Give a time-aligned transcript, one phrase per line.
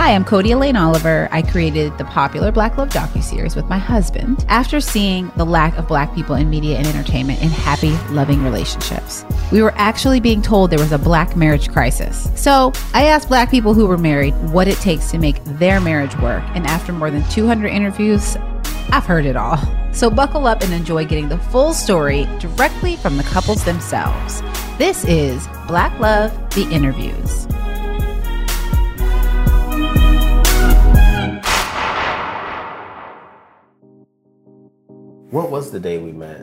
[0.00, 1.28] Hi, I'm Codie Elaine Oliver.
[1.30, 5.86] I created the popular Black Love docuseries with my husband after seeing the lack of
[5.86, 9.26] Black people in media and entertainment in happy, loving relationships.
[9.52, 12.30] We were actually being told there was a Black marriage crisis.
[12.34, 16.16] So I asked Black people who were married what it takes to make their marriage
[16.16, 16.44] work.
[16.54, 18.38] And after more than 200 interviews,
[18.92, 19.58] I've heard it all.
[19.92, 24.40] So buckle up and enjoy getting the full story directly from the couples themselves.
[24.78, 27.49] This is Black Love, the interviews.
[35.30, 36.42] What was the day we met?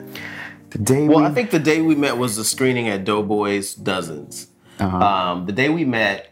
[0.70, 3.74] The day Well, we, I think the day we met was the screening at Doughboys
[3.74, 4.48] Dozens.
[4.80, 4.98] Uh-huh.
[4.98, 6.32] Um, the day we met,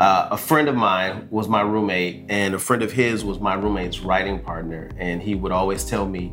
[0.00, 3.54] uh, a friend of mine was my roommate, and a friend of his was my
[3.54, 4.90] roommate's writing partner.
[4.98, 6.32] And he would always tell me,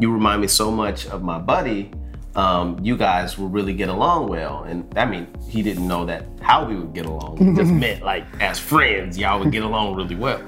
[0.00, 1.90] "You remind me so much of my buddy.
[2.34, 6.24] Um, you guys will really get along well." And I mean, he didn't know that
[6.40, 7.36] how we would get along.
[7.36, 10.40] He just meant like as friends, y'all would get along really well.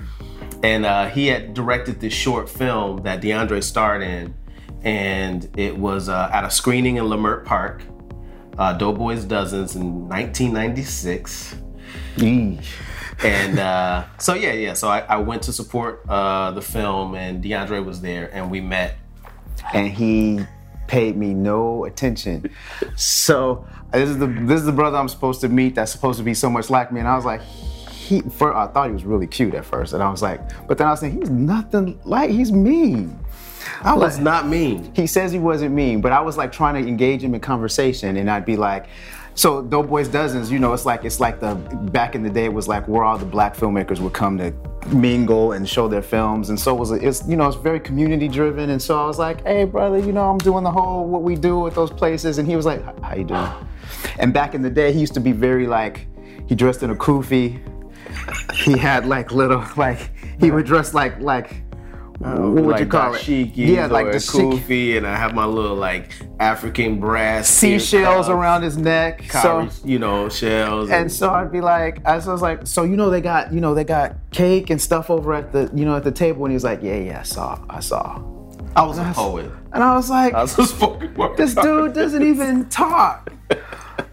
[0.62, 4.34] And uh, he had directed this short film that DeAndre starred in,
[4.87, 7.82] and it was uh, at a screening in Leimert Park,
[8.56, 11.56] uh, Doughboys Dozens in 1996.
[12.15, 12.65] Yeesh.
[13.24, 14.74] And uh, so yeah, yeah.
[14.74, 18.60] So I, I went to support uh, the film, and DeAndre was there, and we
[18.60, 18.96] met.
[19.74, 20.40] and he
[20.87, 22.48] paid me no attention.
[22.95, 26.24] So this is the this is the brother I'm supposed to meet that's supposed to
[26.24, 28.21] be so much like me, and I was like, he.
[28.21, 30.87] For, I thought he was really cute at first, and I was like, but then
[30.87, 33.18] I was saying he's nothing like he's mean.
[33.82, 34.92] I Was was not mean.
[34.95, 38.16] He says he wasn't mean, but I was like trying to engage him in conversation,
[38.16, 38.86] and I'd be like,
[39.34, 42.52] so Doughboys Dozens, you know, it's like it's like the back in the day it
[42.52, 44.50] was like where all the black filmmakers would come to
[44.94, 48.28] mingle and show their films, and so it was it's you know it's very community
[48.28, 51.22] driven, and so I was like, hey brother, you know I'm doing the whole what
[51.22, 53.50] we do at those places, and he was like, how you doing?
[54.18, 56.06] And back in the day he used to be very like
[56.48, 57.60] he dressed in a kufi,
[58.54, 61.65] he had like little like he would dress like like.
[62.24, 63.28] Uh, what would you like call it?
[63.28, 68.78] Yeah, like the kufi, and I have my little like African brass seashells around his
[68.78, 69.28] neck.
[69.28, 70.91] cuffs, So you know, shells.
[70.91, 73.75] and so I'd be like, I was like, so you know they got you know
[73.75, 76.55] they got cake and stuff over at the you know at the table, and he
[76.55, 78.22] was like, yeah, yeah, I saw, I saw,
[78.75, 79.50] I was a poet.
[79.72, 81.37] and I was like, I was a spoken word.
[81.37, 83.31] this dude doesn't even talk.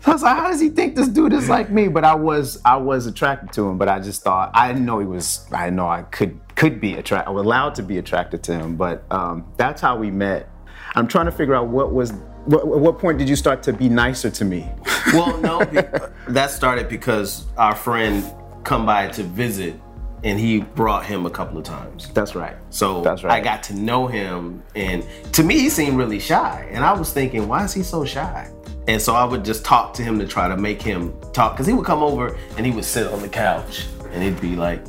[0.03, 1.88] So I was like, how does he think this dude is like me?
[1.88, 5.00] But I was I was attracted to him, but I just thought I didn't know
[5.00, 5.47] he was.
[5.53, 7.30] I didn't know I could could be attracted.
[7.30, 10.50] I was allowed to be attracted to him, but um, that's how we met.
[10.96, 12.12] I'm trying to figure out what was.
[12.44, 14.69] What, at what point did you start to be nicer to me?
[15.13, 15.63] well, no,
[16.28, 18.25] that started because our friend
[18.66, 19.80] come by to visit,
[20.25, 22.09] and he brought him a couple of times.
[22.09, 22.58] That's right.
[22.72, 23.31] So That's right.
[23.31, 26.68] I got to know him, and to me, he seemed really shy.
[26.72, 28.52] And I was thinking, why is he so shy?
[28.88, 31.68] And so I would just talk to him to try to make him talk, because
[31.68, 34.82] he would come over and he would sit on the couch, and he'd be like,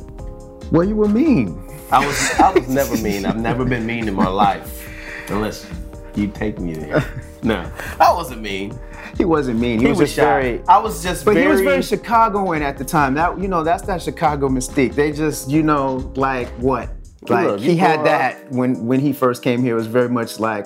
[0.71, 1.61] Well, you were mean.
[1.91, 3.25] I was, I was never mean.
[3.25, 4.89] I've never been mean in my life,
[5.29, 5.69] unless
[6.15, 7.03] you take me there.
[7.43, 8.75] No, I wasn't mean.
[9.17, 9.77] He wasn't mean.
[9.77, 10.63] He, He was, was very.
[10.67, 11.45] I was just But very.
[11.45, 13.13] he was very Chicagoan at the time.
[13.13, 14.95] That you know, that's that Chicago mystique.
[14.95, 16.89] They just, you know, like what?
[17.29, 19.73] Like Look, he had that when when he first came here.
[19.73, 20.65] It was very much like,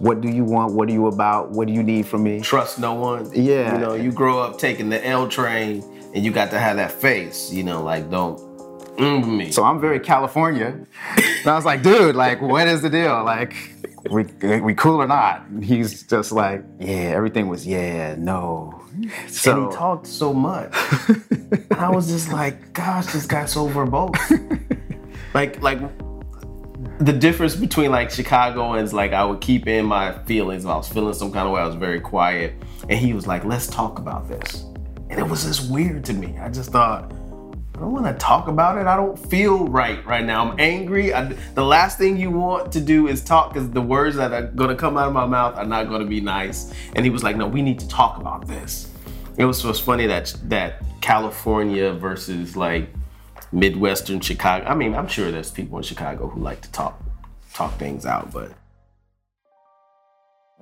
[0.00, 0.72] what do you want?
[0.72, 1.50] What are you about?
[1.50, 2.40] What do you need from me?
[2.40, 3.30] trust no one.
[3.34, 3.74] Yeah.
[3.74, 5.84] You know, you grow up taking the L train
[6.14, 8.38] and you got to have that face, you know, like don't
[8.96, 9.52] mm me.
[9.52, 10.86] So I'm very California.
[11.16, 13.22] and I was like, dude, like, what is the deal?
[13.24, 13.54] Like,
[14.10, 14.24] we
[14.60, 15.46] we cool or not?
[15.48, 18.82] And he's just like, yeah, everything was yeah, no.
[19.28, 20.72] So and he talked so much.
[21.72, 24.16] I was just like, gosh, this guy's so verbose.
[25.34, 25.78] like like
[27.00, 30.66] the difference between like Chicagoans, like I would keep in my feelings.
[30.66, 32.52] I was feeling some kind of way, I was very quiet.
[32.90, 34.64] And he was like, let's talk about this.
[35.08, 36.38] And it was just weird to me.
[36.38, 37.10] I just thought,
[37.74, 38.86] I don't want to talk about it.
[38.86, 40.50] I don't feel right right now.
[40.50, 41.14] I'm angry.
[41.14, 44.48] I, the last thing you want to do is talk because the words that are
[44.48, 46.74] going to come out of my mouth are not going to be nice.
[46.94, 48.90] And he was like, no, we need to talk about this.
[49.38, 52.90] It was, was funny that that California versus like
[53.52, 54.66] Midwestern Chicago.
[54.66, 57.02] I mean, I'm sure there's people in Chicago who like to talk
[57.52, 58.52] talk things out, but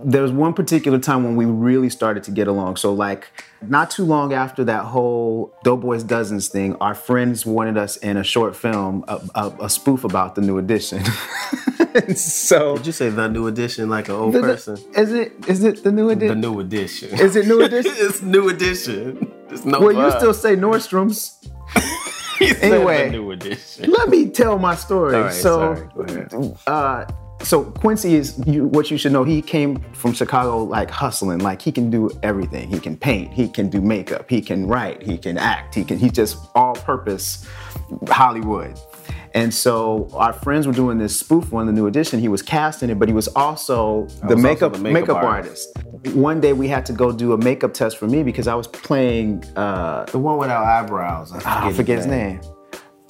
[0.05, 2.77] there was one particular time when we really started to get along.
[2.77, 3.27] So, like,
[3.61, 8.23] not too long after that whole Doughboys Dozens thing, our friends wanted us in a
[8.23, 11.03] short film, a, a, a spoof about the new edition.
[12.15, 14.77] So, did you say the new edition like an old the- person?
[14.95, 16.41] is it is it the new edition?
[16.41, 17.19] The new edition.
[17.19, 17.93] Is it new edition?
[17.97, 19.33] it's new edition.
[19.49, 19.81] It's no.
[19.81, 21.49] well, you still say Nordstrom's.
[22.41, 23.07] Anyway.
[23.07, 23.91] the new edition.
[23.91, 25.15] Let me tell my story.
[25.15, 25.89] Right, so, sorry.
[25.95, 26.59] Go ahead.
[26.67, 27.05] uh,
[27.43, 29.25] so Quincy is you, what you should know.
[29.25, 31.39] He came from Chicago like hustling.
[31.39, 32.69] Like he can do everything.
[32.69, 33.33] He can paint.
[33.33, 34.29] He can do makeup.
[34.29, 35.03] He can write.
[35.03, 35.75] He can act.
[35.75, 35.99] He can.
[35.99, 37.47] He's just all purpose
[38.09, 38.79] Hollywood.
[39.35, 42.19] And so our friends were doing this spoof on the new edition.
[42.21, 45.23] He was casting it, but he was also the was also makeup the makeup, makeup
[45.23, 45.69] artist.
[46.15, 48.67] One day we had to go do a makeup test for me because I was
[48.67, 49.45] playing.
[49.57, 51.33] Uh, The one without eyebrows.
[51.33, 52.41] I forget, I forget his name.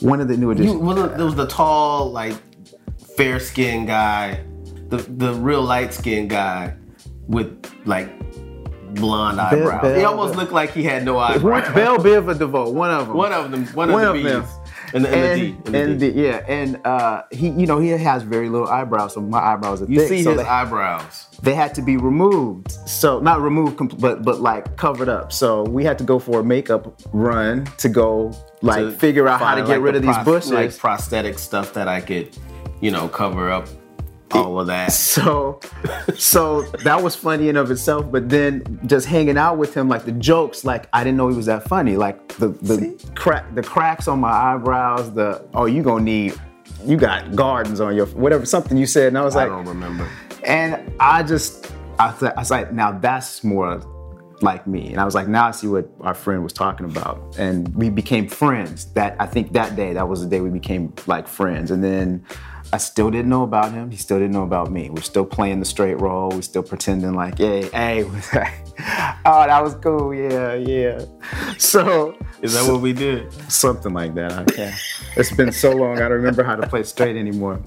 [0.00, 0.74] One of the new editions.
[0.74, 2.34] You, was it, there was the tall, like
[3.16, 4.44] fair skinned guy,
[4.88, 6.74] the the real light skinned guy
[7.26, 7.48] with
[7.84, 8.08] like
[8.94, 9.82] blonde eyebrows.
[9.96, 11.74] he Bell- almost Bell- looked like he had no eyebrows.
[11.74, 13.16] Bell Biv or DeVoe, one of them.
[13.16, 14.44] One of them, one, One of of the them.
[14.94, 15.78] And, the, and, and, the D.
[15.78, 16.22] And the D.
[16.22, 19.86] yeah, and uh, he, you know, he has very little eyebrows, so my eyebrows are
[19.86, 20.08] you thick.
[20.08, 21.26] see so his they, eyebrows.
[21.42, 22.72] they had to be removed.
[22.88, 25.32] So not removed, compl- but but like covered up.
[25.32, 28.32] So we had to go for a makeup run to go
[28.62, 30.52] like to figure out how to get like, rid of these bushes.
[30.52, 32.36] Like prosthetic stuff that I could,
[32.80, 33.68] you know, cover up
[34.32, 34.92] all of that.
[34.92, 35.60] So,
[36.16, 38.10] so that was funny in of itself.
[38.10, 41.36] But then just hanging out with him, like the jokes, like I didn't know he
[41.36, 41.96] was that funny.
[41.96, 45.12] Like the the crack, the cracks on my eyebrows.
[45.12, 46.34] The oh, you gonna need,
[46.84, 49.66] you got gardens on your whatever something you said, and I was like, I don't
[49.66, 50.08] remember.
[50.44, 53.82] and I just I, th- I was like, now that's more
[54.40, 54.90] like me.
[54.90, 57.36] And I was like, now I see what our friend was talking about.
[57.38, 58.86] And we became friends.
[58.92, 61.70] That I think that day, that was the day we became like friends.
[61.70, 62.24] And then
[62.72, 63.90] I still didn't know about him.
[63.90, 64.90] He still didn't know about me.
[64.90, 66.28] We're still playing the straight role.
[66.30, 68.04] We're still pretending like, hey, hey,
[69.24, 70.14] oh, that was cool.
[70.14, 71.00] Yeah, yeah.
[71.56, 73.32] So Is that what we did?
[73.50, 74.32] something like that.
[74.32, 74.74] I can't.
[75.16, 77.60] It's been so long, I don't remember how to play straight anymore.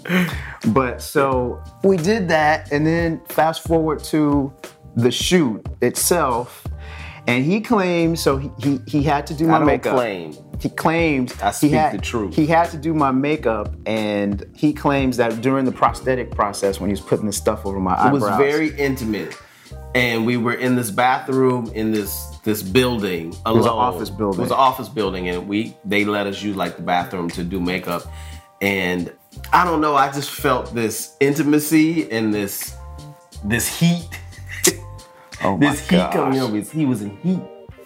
[0.68, 4.54] But so we did that, and then fast forward to
[4.96, 6.66] the shoot itself,
[7.28, 9.96] and he claims so he he, he had to do my I don't makeup.
[9.96, 10.34] claim.
[10.62, 12.36] He claims I speak he had, the truth.
[12.36, 16.92] He had to do my makeup, and he claims that during the prosthetic process, when
[16.92, 19.36] he was putting the stuff over my eyebrows, It was very intimate,
[19.96, 23.58] and we were in this bathroom in this this building alone.
[23.58, 24.40] was an office building.
[24.40, 27.44] It was an office building, and we they let us use like the bathroom to
[27.44, 28.04] do makeup,
[28.62, 29.12] and
[29.52, 29.96] I don't know.
[29.96, 32.76] I just felt this intimacy and this
[33.44, 34.08] this heat.
[35.44, 36.60] oh my this heat coming over.
[36.60, 37.42] He was in heat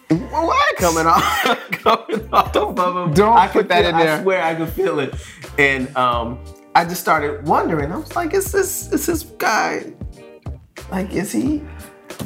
[0.10, 0.65] What?
[0.80, 2.78] coming off, coming off of
[3.08, 3.14] him.
[3.14, 4.18] don't I put that in there.
[4.20, 5.14] I swear I could feel it,
[5.58, 6.40] and um,
[6.76, 7.92] I just started wondering.
[7.92, 9.94] I was like, "Is this is this guy
[10.92, 11.12] like?
[11.14, 11.64] Is he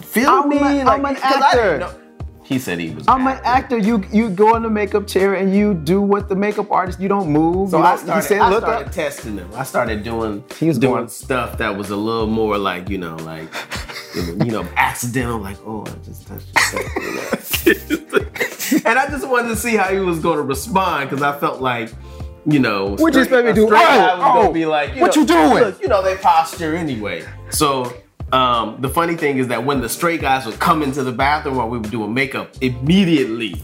[0.02, 0.60] feel I'm me?
[0.60, 1.96] like, I'm an actor.
[2.44, 3.08] He said he was.
[3.08, 3.78] I'm an actor.
[3.78, 7.00] You you go in the makeup chair and you do what the makeup artist.
[7.00, 7.70] You don't move.
[7.70, 8.92] So you I started, say, I look started up.
[8.92, 9.50] testing him.
[9.54, 12.98] I started doing He was doing going- stuff that was a little more like you
[12.98, 13.48] know like
[14.16, 18.74] you know accidental like oh I just touched your face.
[18.86, 21.62] and I just wanted to see how he was going to respond because I felt
[21.62, 21.92] like
[22.46, 23.68] you know What'd you expect me to do?
[23.68, 25.64] Oh, guy was oh, gonna be like what know, you doing?
[25.64, 27.26] Look, you know they posture anyway.
[27.50, 27.94] So.
[28.32, 31.56] Um, the funny thing is that when the straight guys would come into the bathroom
[31.56, 33.56] while we were doing makeup, immediately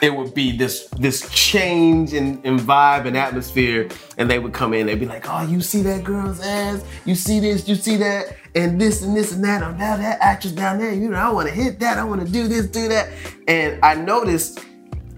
[0.00, 4.72] it would be this this change in, in vibe and atmosphere and they would come
[4.72, 7.96] in they'd be like oh you see that girl's ass you see this you see
[7.96, 11.16] that and this and this and that oh now that actress down there you know
[11.16, 13.08] i want to hit that i want to do this do that.
[13.46, 14.60] And i noticed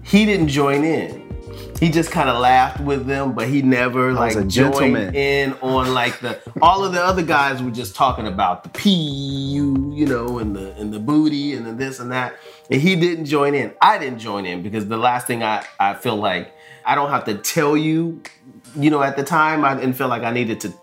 [0.03, 1.21] he didn't join in.
[1.79, 5.15] He just kind of laughed with them but he never like a joined gentleman.
[5.15, 9.49] in on like the all of the other guys were just talking about the pee
[9.49, 12.35] you you know and the and the booty and the this and that.
[12.69, 13.73] And he didn't join in.
[13.81, 16.53] I didn't join in because the last thing i i feel like
[16.85, 18.21] i don't have to tell you
[18.75, 20.73] you know at the time i didn't feel like i needed to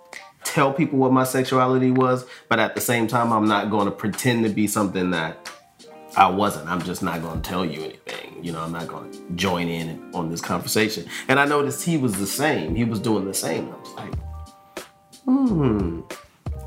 [0.52, 3.90] tell people what my sexuality was but at the same time i'm not going to
[3.92, 5.48] pretend to be something that
[6.16, 6.68] I wasn't.
[6.68, 8.42] I'm just not going to tell you anything.
[8.42, 11.06] You know, I'm not going to join in on this conversation.
[11.28, 12.74] And I noticed he was the same.
[12.74, 13.72] He was doing the same.
[13.72, 14.14] I was like,
[15.24, 16.00] hmm.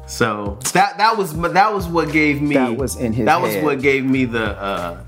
[0.06, 3.56] So that that was that was what gave me That was in his that was
[3.64, 5.04] what gave me the uh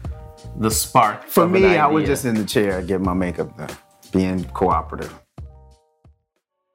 [0.57, 1.27] the spark.
[1.27, 3.75] For me, I was just in the chair getting my makeup done,
[4.11, 5.13] being cooperative.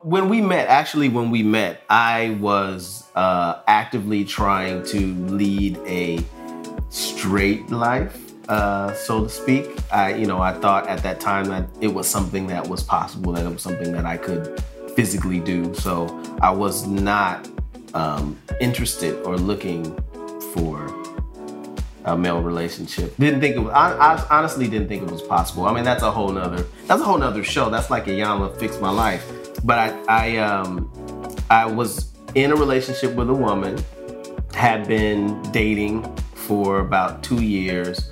[0.08, 6.24] When we met actually when we met i was uh, actively trying to lead a
[6.88, 11.68] straight life uh, so to speak i you know i thought at that time that
[11.82, 14.58] it was something that was possible that it was something that i could
[14.96, 16.08] physically do so
[16.40, 17.46] i was not
[17.92, 19.84] um, interested or looking
[20.54, 20.86] for
[22.04, 23.14] a male relationship.
[23.18, 23.72] Didn't think it was.
[23.74, 25.66] I, I honestly didn't think it was possible.
[25.66, 26.66] I mean, that's a whole nother.
[26.86, 27.68] That's a whole nother show.
[27.68, 29.30] That's like a Iyanla fix my life.
[29.64, 30.90] But I, I, um,
[31.50, 33.82] I was in a relationship with a woman,
[34.54, 38.10] had been dating for about two years,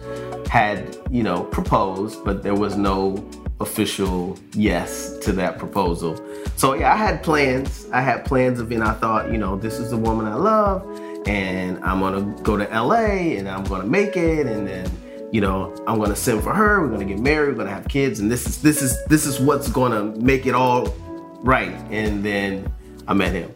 [0.48, 3.24] had you know proposed, but there was no
[3.60, 6.20] official yes to that proposal.
[6.56, 7.88] So yeah, I had plans.
[7.92, 10.84] I had plans of, and I thought, you know, this is the woman I love,
[11.26, 14.90] and I'm gonna go to LA, and I'm gonna make it, and then,
[15.32, 16.82] you know, I'm gonna send for her.
[16.82, 17.50] We're gonna get married.
[17.50, 20.54] We're gonna have kids, and this is this is this is what's gonna make it
[20.54, 20.94] all
[21.42, 21.72] right.
[21.90, 22.72] And then
[23.08, 23.54] I met him.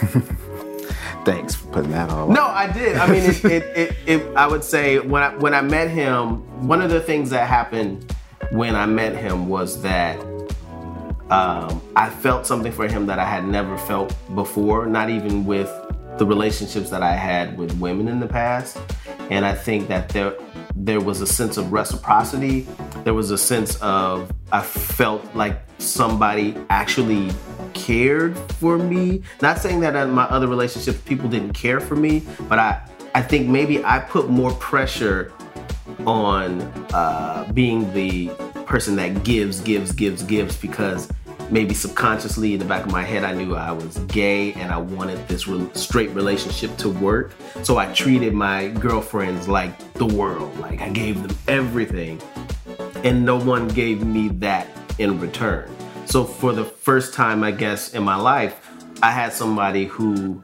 [1.24, 2.28] Thanks for putting that all.
[2.28, 2.96] No, I did.
[2.96, 6.66] I mean, it, it, it, it, I would say when I when I met him,
[6.66, 8.14] one of the things that happened
[8.50, 10.18] when I met him was that
[11.30, 15.70] um, I felt something for him that I had never felt before, not even with
[16.18, 18.78] the relationships that I had with women in the past.
[19.30, 20.34] And I think that there
[20.74, 22.66] there was a sense of reciprocity.
[23.04, 27.30] There was a sense of I felt like somebody actually
[27.74, 29.22] cared for me.
[29.40, 32.82] Not saying that in my other relationships people didn't care for me, but I
[33.14, 35.32] I think maybe I put more pressure
[36.06, 36.60] on
[36.94, 38.28] uh, being the
[38.66, 41.10] person that gives, gives, gives, gives because
[41.50, 44.78] maybe subconsciously in the back of my head I knew I was gay and I
[44.78, 47.32] wanted this re- straight relationship to work.
[47.64, 50.56] So I treated my girlfriends like the world.
[50.60, 52.22] Like I gave them everything
[53.02, 54.68] and no one gave me that
[55.00, 55.70] in return.
[56.06, 58.68] So for the first time, I guess, in my life,
[59.02, 60.42] I had somebody who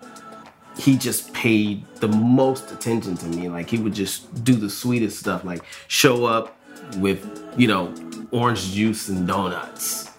[0.78, 3.48] he just paid the most attention to me.
[3.48, 6.58] Like he would just do the sweetest stuff, like show up
[6.96, 7.24] with,
[7.56, 7.92] you know,
[8.30, 10.10] orange juice and donuts.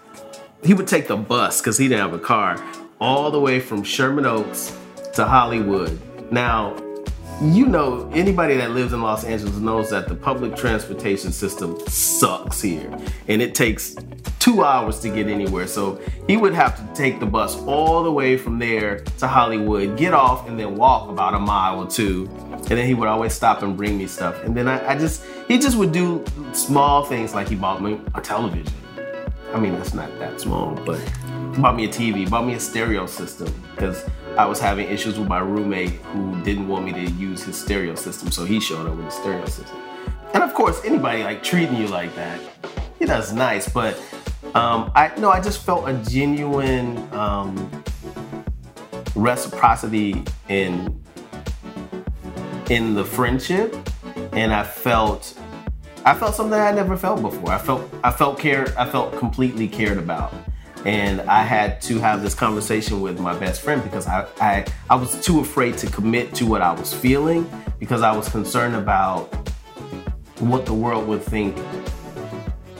[0.64, 2.64] He would take the bus because he didn't have a car
[3.00, 4.76] all the way from Sherman Oaks
[5.14, 6.00] to Hollywood.
[6.32, 6.76] Now,
[7.42, 12.62] you know, anybody that lives in Los Angeles knows that the public transportation system sucks
[12.62, 12.92] here.
[13.28, 13.96] And it takes
[14.40, 15.68] two hours to get anywhere.
[15.68, 19.98] So he would have to take the bus all the way from there to Hollywood,
[19.98, 22.28] get off, and then walk about a mile or two.
[22.52, 24.44] And then he would always stop and bring me stuff.
[24.44, 28.02] And then I, I just, he just would do small things like he bought me
[28.16, 28.74] a television.
[29.54, 31.00] I mean, that's not that small, but
[31.54, 34.04] he bought me a TV, bought me a stereo system because
[34.38, 37.96] I was having issues with my roommate who didn't want me to use his stereo
[37.96, 39.78] system, so he showed up with a stereo system.
[40.36, 42.40] And of course, anybody like treating you like that,
[43.00, 43.68] yeah, that's nice.
[43.68, 43.96] But
[44.54, 47.84] um, I no, I just felt a genuine um,
[49.16, 51.04] reciprocity in
[52.70, 53.76] in the friendship,
[54.34, 55.36] and I felt
[56.06, 57.50] I felt something I never felt before.
[57.52, 58.70] I felt I felt cared.
[58.76, 60.32] I felt completely cared about
[60.88, 64.96] and I had to have this conversation with my best friend because I, I, I
[64.96, 69.26] was too afraid to commit to what I was feeling because I was concerned about
[70.40, 71.58] what the world would think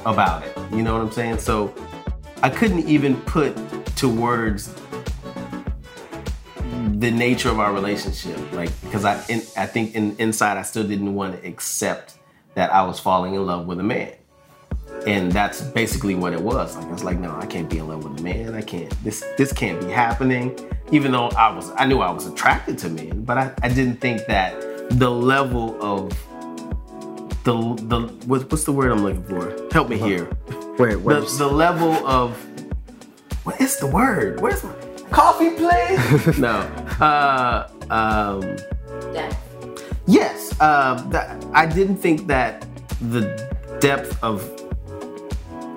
[0.06, 0.58] about it.
[0.72, 1.40] You know what I'm saying?
[1.40, 1.76] So
[2.42, 3.58] I couldn't even put
[3.98, 4.74] to words
[7.00, 10.88] the nature of our relationship, like because I in, I think in, inside I still
[10.88, 12.16] didn't want to accept
[12.54, 14.14] that I was falling in love with a man
[15.08, 16.76] and that's basically what it was.
[16.76, 18.54] Like I was like, no, I can't be in love with a man.
[18.54, 18.92] I can't.
[19.04, 20.60] This this can't be happening.
[20.92, 24.02] Even though I was, I knew I was attracted to men, but I, I didn't
[24.02, 24.60] think that
[24.92, 26.10] the level of
[27.46, 27.54] the
[27.88, 29.56] the what, what's the word I'm looking for?
[29.72, 30.30] Help me here.
[30.78, 32.38] Wait, The, the level of
[33.46, 34.42] what is the word?
[34.42, 34.74] Where's my
[35.10, 36.38] coffee, please?
[36.38, 36.60] no.
[37.00, 38.58] Uh, um,
[40.06, 40.54] yes.
[40.60, 42.66] Uh, that, I didn't think that
[43.00, 43.22] the
[43.80, 44.67] depth of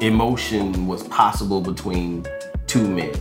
[0.00, 2.26] emotion was possible between
[2.66, 3.14] two men.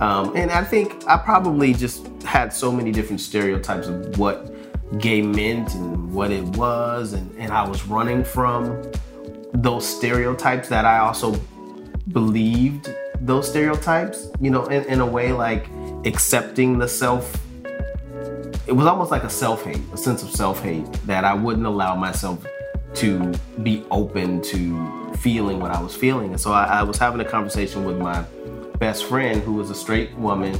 [0.00, 4.54] Um, and I think I probably just had so many different stereotypes of what
[4.98, 8.82] gay meant and what it was, and, and I was running from
[9.52, 11.38] those stereotypes that I also
[12.12, 15.68] believed those stereotypes, you know, in, in a way like
[16.04, 17.38] accepting the self.
[18.66, 21.66] It was almost like a self hate, a sense of self hate that I wouldn't
[21.66, 22.44] allow myself
[22.94, 23.32] to
[23.62, 26.30] be open to feeling what I was feeling.
[26.30, 28.24] And so I, I was having a conversation with my
[28.78, 30.58] best friend who was a straight woman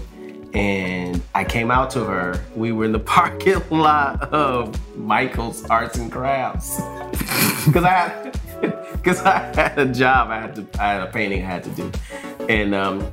[0.53, 2.43] and I came out to her.
[2.55, 6.77] We were in the parking lot of Michael's Arts and Crafts
[7.67, 8.33] because I
[8.93, 10.31] because I had a job.
[10.31, 11.93] I had to I had a painting I had to do,
[12.49, 13.11] and um,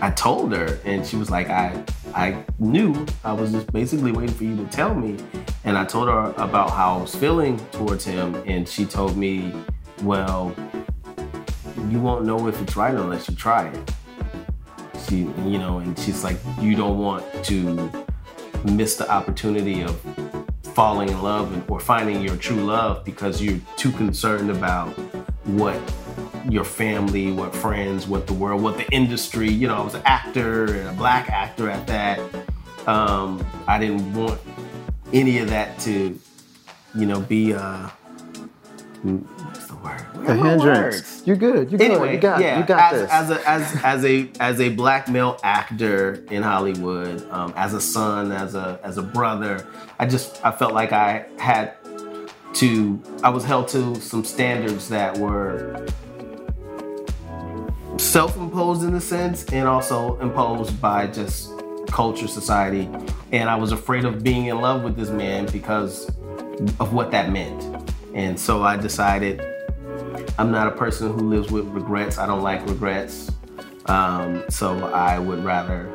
[0.00, 1.82] I told her, and she was like, I
[2.14, 5.16] I knew I was just basically waiting for you to tell me,
[5.64, 9.52] and I told her about how I was feeling towards him, and she told me,
[10.02, 10.54] well,
[11.88, 13.92] you won't know if it's right unless you try it.
[15.08, 17.90] She, you know, and she's like, you don't want to
[18.64, 20.00] miss the opportunity of
[20.74, 24.88] falling in love or finding your true love because you're too concerned about
[25.44, 25.76] what
[26.48, 29.50] your family, what friends, what the world, what the industry.
[29.50, 32.20] You know, I was an actor and a black actor at that.
[32.86, 34.40] Um, I didn't want
[35.12, 36.18] any of that to,
[36.94, 37.88] you know, be uh,
[39.02, 40.00] what's the word?
[40.14, 41.22] Where The hindrance.
[41.26, 41.70] You're good.
[41.70, 42.14] You're Anyway, good.
[42.14, 43.10] You got, yeah, you got as, this.
[43.10, 47.80] as a as as a as a black male actor in Hollywood, um, as a
[47.80, 49.66] son, as a as a brother,
[49.98, 51.74] I just I felt like I had
[52.54, 55.86] to I was held to some standards that were
[57.98, 61.50] self-imposed in a sense and also imposed by just
[61.88, 62.88] culture society.
[63.32, 66.08] And i was afraid of being in love with this man because
[66.80, 67.86] of what that meant.
[68.14, 69.40] And so i decided
[70.38, 72.18] i'm not a person who lives with regrets.
[72.18, 73.30] I don't like regrets.
[73.86, 75.90] Um, so i would rather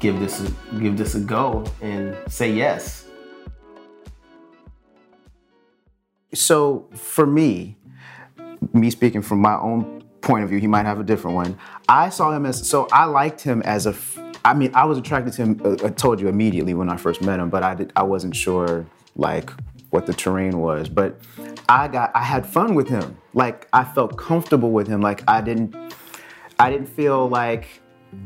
[0.00, 3.06] give this a, give this a go and say yes.
[6.34, 7.76] So for me,
[8.72, 11.58] me speaking from my own point of view, he might have a different one.
[11.88, 13.94] I saw him as so I liked him as a.
[14.44, 15.60] I mean, I was attracted to him.
[15.64, 17.92] uh, I told you immediately when I first met him, but I did.
[17.94, 19.50] I wasn't sure like
[19.90, 21.20] what the terrain was, but
[21.68, 22.12] I got.
[22.14, 23.18] I had fun with him.
[23.34, 25.00] Like I felt comfortable with him.
[25.00, 25.74] Like I didn't.
[26.58, 27.80] I didn't feel like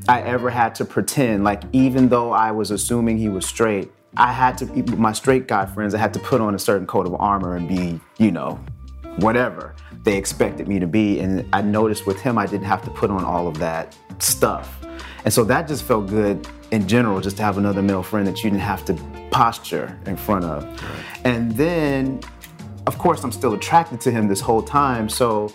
[0.08, 1.44] I ever had to pretend.
[1.44, 4.66] Like even though I was assuming he was straight, I had to.
[4.96, 7.68] My straight guy friends, I had to put on a certain coat of armor and
[7.68, 8.60] be, you know,
[9.18, 11.20] whatever they expected me to be.
[11.20, 14.78] And I noticed with him, I didn't have to put on all of that stuff.
[15.24, 18.42] And so that just felt good in general, just to have another male friend that
[18.42, 18.94] you didn't have to
[19.30, 20.64] posture in front of.
[21.24, 22.20] And then,
[22.86, 25.08] of course, I'm still attracted to him this whole time.
[25.08, 25.52] So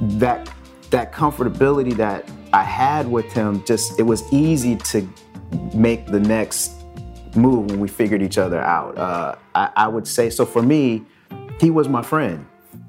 [0.00, 0.50] that
[0.90, 5.08] that comfortability that I had with him, just it was easy to
[5.74, 6.72] make the next
[7.34, 8.96] move when we figured each other out.
[8.96, 11.04] Uh, I, I would say so for me,
[11.60, 12.46] he was my friend,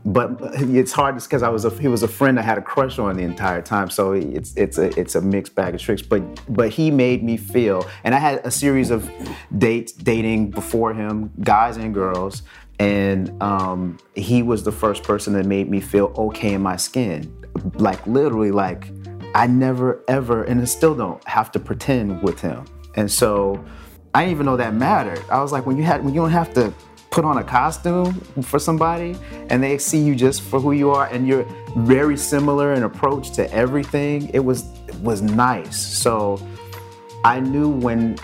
[0.07, 2.61] but it's hard just because I was a, he was a friend I had a
[2.61, 3.89] crush on the entire time.
[3.89, 6.01] So it's it's a it's a mixed bag of tricks.
[6.01, 9.09] But but he made me feel, and I had a series of
[9.57, 12.43] dates dating before him, guys and girls.
[12.79, 17.33] And um, he was the first person that made me feel okay in my skin.
[17.73, 18.89] Like literally, like
[19.35, 22.63] I never ever, and I still don't have to pretend with him.
[22.95, 23.61] And so
[24.13, 25.21] I didn't even know that mattered.
[25.29, 26.73] I was like, when you had when you don't have to
[27.09, 29.15] put on a costume for somebody
[29.49, 31.45] and they see you just for who you are and you're
[31.77, 35.77] very similar in approach to everything, it was it was nice.
[35.79, 36.39] So
[37.23, 38.17] I knew when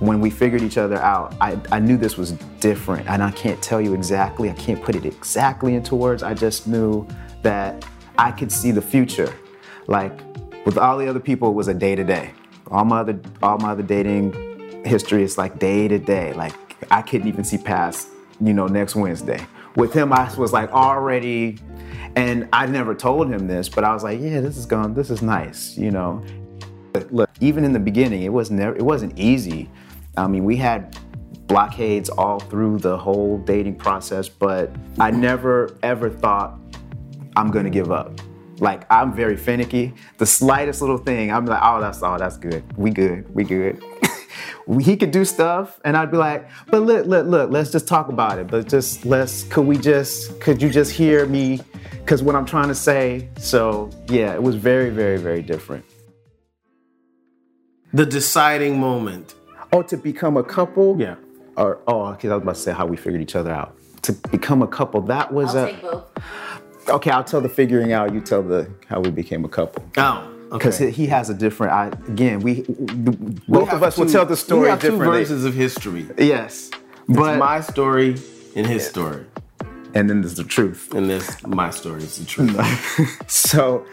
[0.00, 3.08] when we figured each other out, I, I knew this was different.
[3.08, 6.22] And I can't tell you exactly, I can't put it exactly into words.
[6.22, 7.06] I just knew
[7.42, 7.84] that
[8.18, 9.32] I could see the future.
[9.86, 10.12] Like
[10.66, 12.32] with all the other people, it was a day to day.
[12.68, 14.32] All my other all my other dating
[14.84, 16.32] history is like day to day.
[16.32, 16.54] Like
[16.90, 18.08] I couldn't even see past,
[18.40, 19.44] you know, next Wednesday.
[19.76, 21.58] With him, I was like already,
[22.16, 25.10] and I never told him this, but I was like, yeah, this is going, this
[25.10, 26.24] is nice, you know.
[26.92, 29.68] But look, even in the beginning, it was never, it wasn't easy.
[30.16, 30.96] I mean, we had
[31.46, 36.58] blockades all through the whole dating process, but I never ever thought
[37.36, 38.20] I'm gonna give up.
[38.60, 39.94] Like I'm very finicky.
[40.18, 42.18] The slightest little thing, I'm like, oh, that's all.
[42.18, 42.64] that's good.
[42.78, 43.32] We good.
[43.34, 43.82] We good.
[44.80, 47.50] he could do stuff, and I'd be like, but look, look, look.
[47.50, 48.46] Let's just talk about it.
[48.48, 49.44] But just let's.
[49.44, 50.40] Could we just?
[50.40, 51.60] Could you just hear me?
[51.92, 53.28] Because what I'm trying to say.
[53.38, 55.84] So yeah, it was very, very, very different.
[57.92, 59.34] the deciding moment
[59.72, 61.00] Oh, to become a couple.
[61.00, 61.16] yeah
[61.56, 62.28] Or oh, okay.
[62.28, 63.76] I was about to say how we figured each other out.
[64.02, 65.00] To become a couple.
[65.02, 65.72] That was a.
[65.82, 66.04] both.
[66.88, 68.12] Okay, I'll tell the figuring out.
[68.12, 69.84] You tell the how we became a couple.
[69.96, 70.90] oh Because okay.
[70.90, 71.72] he has a different.
[71.72, 72.64] I, again, we
[73.48, 76.70] both of us will tell the story we have two versions of history Yes,
[77.08, 78.16] but my story
[78.56, 79.26] and his story
[79.94, 80.92] and then there's the truth.
[80.92, 83.86] and this my story is the truth so,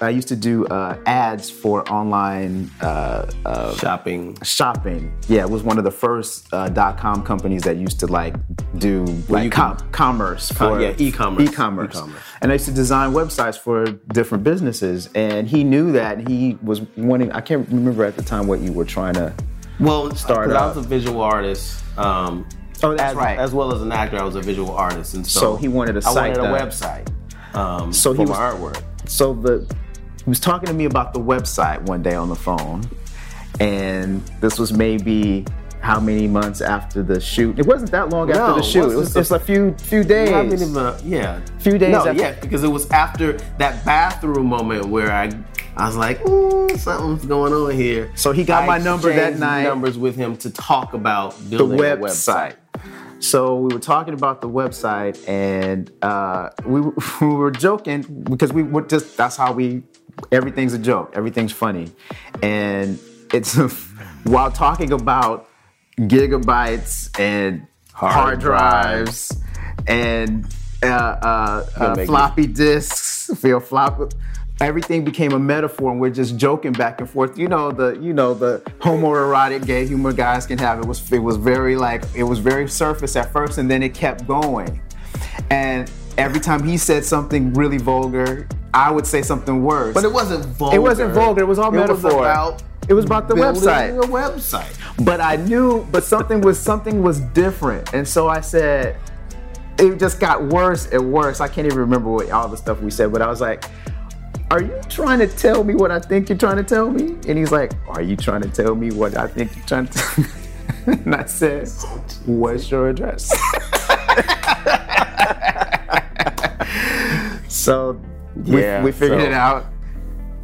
[0.00, 5.12] I used to do uh, ads for online uh, uh, shopping shopping.
[5.28, 8.34] Yeah, it was one of the first uh, dot com companies that used to like
[8.78, 11.48] do like com- can- commerce for yeah, e-commerce.
[11.50, 11.94] e-commerce.
[11.96, 12.22] E-commerce.
[12.42, 16.80] And I used to design websites for different businesses, and he knew that he was
[16.96, 17.30] wanting.
[17.32, 19.32] I can't remember at the time what you were trying to.
[19.80, 22.46] well Start I was a visual artist um
[22.82, 23.38] Oh, that's as, right.
[23.38, 25.96] as well as an actor I was a visual artist and so, So he wanted
[25.96, 29.34] a I site wanted a that- website um So for he my was- artwork So
[29.34, 29.66] the
[30.24, 32.82] he was talking to me about the website one day on the phone,
[33.60, 35.44] and this was maybe
[35.80, 37.58] how many months after the shoot?
[37.58, 38.92] It wasn't that long after the shoot.
[38.92, 40.30] It was just a few few days.
[40.32, 44.46] I mean, uh, yeah, Few days No, after- yeah, because it was after that bathroom
[44.46, 45.30] moment where I,
[45.76, 48.10] I was like, "Ooh, something's going on here.
[48.16, 49.62] So he got I my number that night.
[49.64, 52.56] Numbers with him to talk about the building website.
[53.20, 56.80] So we were talking about the website, and uh, we,
[57.20, 59.82] we were joking because we were just that's how we
[60.32, 61.90] everything's a joke, everything's funny,
[62.42, 62.98] and
[63.32, 63.56] it's
[64.24, 65.48] while talking about
[65.96, 69.36] gigabytes and hard, Hard drives
[69.88, 70.46] and
[70.82, 74.12] uh, uh, uh, floppy disks, feel flop.
[74.60, 77.38] Everything became a metaphor, and we're just joking back and forth.
[77.38, 80.80] You know the, you know the homoerotic gay humor guys can have.
[80.80, 83.94] It was, it was very like, it was very surface at first, and then it
[83.94, 84.80] kept going.
[85.50, 89.94] And every time he said something really vulgar, I would say something worse.
[89.94, 90.76] But it wasn't vulgar.
[90.76, 91.42] It wasn't vulgar.
[91.42, 92.20] It was all It was metaphor.
[92.20, 93.96] about it was about the website.
[94.02, 95.04] A website.
[95.04, 98.96] But I knew, but something was something was different, and so I said,
[99.78, 101.40] it just got worse and worse.
[101.40, 103.64] I can't even remember what all the stuff we said, but I was like,
[104.50, 107.38] "Are you trying to tell me what I think you're trying to tell me?" And
[107.38, 110.24] he's like, "Are you trying to tell me what I think you're trying to?" Tell
[110.24, 110.30] me?
[111.04, 111.68] and I said,
[112.26, 113.28] "What's your address?"
[117.48, 118.00] so
[118.36, 119.66] we, Yeah, we figured so- it out,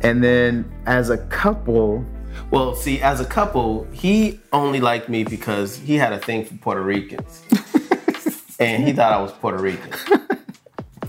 [0.03, 2.05] and then as a couple.
[2.51, 6.55] Well, see, as a couple, he only liked me because he had a thing for
[6.57, 7.43] Puerto Ricans.
[8.61, 9.91] and he thought I was Puerto Rican.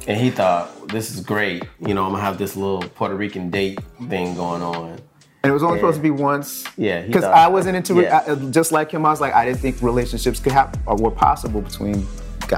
[0.07, 1.63] And he thought, this is great.
[1.79, 4.99] You know, I'm gonna have this little Puerto Rican date thing going on.
[5.43, 6.65] And it was only supposed to be once.
[6.77, 8.03] Yeah, Because I wasn't into it.
[8.05, 8.35] yeah.
[8.49, 11.61] Just like him, I was like, I didn't think relationships could happen or were possible
[11.61, 12.05] between.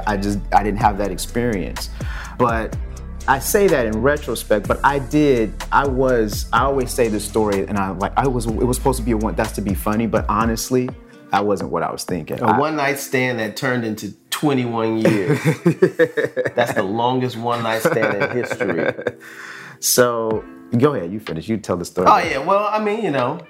[0.06, 1.90] I just, I didn't have that experience.
[2.38, 2.76] But
[3.26, 4.66] I say that in retrospect.
[4.66, 5.52] But I did.
[5.70, 6.46] I was.
[6.52, 8.12] I always say this story, and I like.
[8.16, 8.46] I was.
[8.46, 9.34] It was supposed to be a one.
[9.34, 10.06] That's to be funny.
[10.06, 10.88] But honestly,
[11.30, 12.40] that wasn't what I was thinking.
[12.40, 15.38] A one night stand that turned into 21 years.
[16.54, 18.92] That's the longest one night stand in history.
[19.80, 20.44] so
[20.76, 21.12] go ahead.
[21.12, 21.48] You finish.
[21.48, 22.08] You tell the story.
[22.08, 23.40] Oh yeah, well, I mean, you know,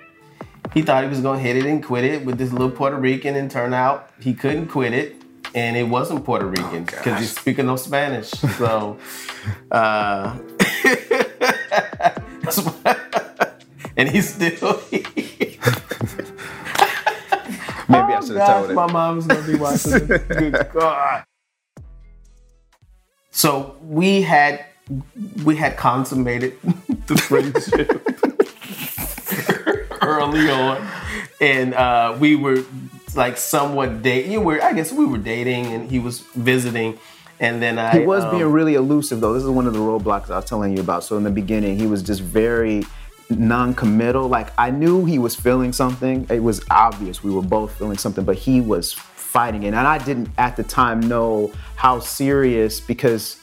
[0.75, 3.37] he thought he was gonna hit it and quit it with this little Puerto Rican,
[3.37, 5.17] and turn out he couldn't quit it,
[5.55, 8.31] and it wasn't Puerto Rican because he's speaking no Spanish.
[8.31, 8.99] So,
[9.71, 10.37] uh,
[13.97, 14.81] and he's still.
[18.21, 18.75] Maybe I should have told it.
[18.75, 20.23] my mom's gonna be watching this.
[20.29, 21.25] Good God.
[23.31, 24.65] So we had
[25.45, 26.59] we had consummated
[27.07, 28.03] the friendship
[30.03, 30.87] early on,
[31.41, 32.65] and uh, we were
[33.15, 34.33] like somewhat dating.
[34.33, 36.99] You were, I guess, we were dating, and he was visiting,
[37.41, 39.35] and then I He was um, being really elusive, though.
[39.35, 41.05] This is one of the roadblocks I was telling you about.
[41.05, 42.83] So in the beginning, he was just very
[43.31, 44.29] non-committal.
[44.29, 46.27] Like I knew he was feeling something.
[46.31, 49.99] It was obvious we were both feeling something, but he was fighting it, and I
[49.99, 53.38] didn't at the time know how serious because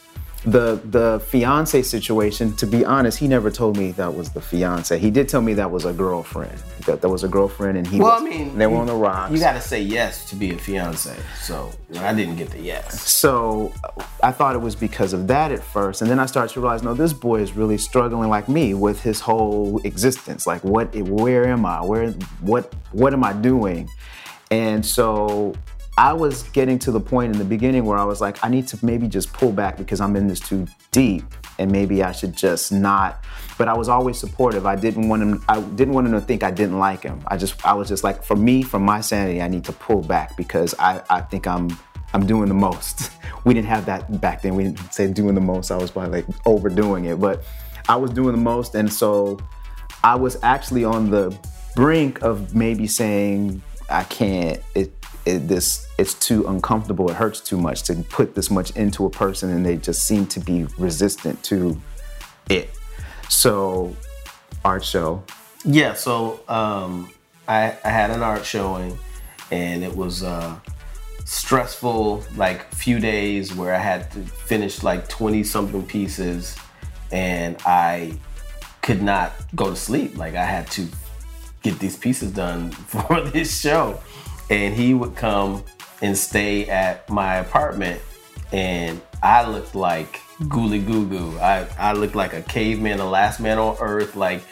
[0.45, 2.55] the the fiance situation.
[2.57, 4.97] To be honest, he never told me that was the fiance.
[4.97, 6.57] He did tell me that was a girlfriend.
[6.85, 8.93] That that was a girlfriend, and he Well, was, I mean, they were on the
[8.93, 9.31] rocks.
[9.31, 11.15] You got to say yes to be a fiance.
[11.41, 13.01] So I didn't get the yes.
[13.01, 13.73] So
[14.21, 16.83] I thought it was because of that at first, and then I started to realize,
[16.83, 20.45] no, this boy is really struggling like me with his whole existence.
[20.45, 20.95] Like, what?
[20.95, 21.83] Where am I?
[21.83, 22.11] Where?
[22.41, 22.73] What?
[22.91, 23.89] What am I doing?
[24.51, 25.55] And so
[25.97, 28.67] I was getting to the point in the beginning where I was like, I need
[28.67, 31.23] to maybe just pull back because I'm in this too deep,
[31.57, 33.23] and maybe I should just not.
[33.57, 34.65] But I was always supportive.
[34.65, 35.43] I didn't want him.
[35.47, 37.23] I didn't want him to think I didn't like him.
[37.27, 40.01] I just, I was just like, for me, for my sanity, I need to pull
[40.01, 41.69] back because I, I think I'm
[42.13, 43.11] I'm doing the most.
[43.45, 44.55] We didn't have that back then.
[44.55, 45.69] We didn't say doing the most.
[45.69, 47.43] I was probably like overdoing it, but
[47.87, 48.73] I was doing the most.
[48.73, 49.39] And so
[50.03, 51.37] I was actually on the
[51.75, 54.91] brink of maybe saying, I can't, it,
[55.25, 57.09] it, this, it's too uncomfortable.
[57.09, 60.27] It hurts too much to put this much into a person and they just seem
[60.27, 61.79] to be resistant to
[62.49, 62.69] it.
[63.29, 63.95] So
[64.63, 65.23] art show.
[65.63, 67.11] Yeah, so um,
[67.47, 68.97] I, I had an art showing,
[69.51, 70.59] and it was uh,
[71.25, 76.55] stressful, like few days where I had to finish like twenty something pieces,
[77.11, 78.17] and I
[78.81, 80.17] could not go to sleep.
[80.17, 80.87] Like I had to
[81.61, 83.99] get these pieces done for this show,
[84.49, 85.63] and he would come
[86.01, 88.01] and stay at my apartment,
[88.51, 91.39] and I looked like Gooly Goo Goo.
[91.39, 94.43] I, I looked like a caveman, the last man on earth, like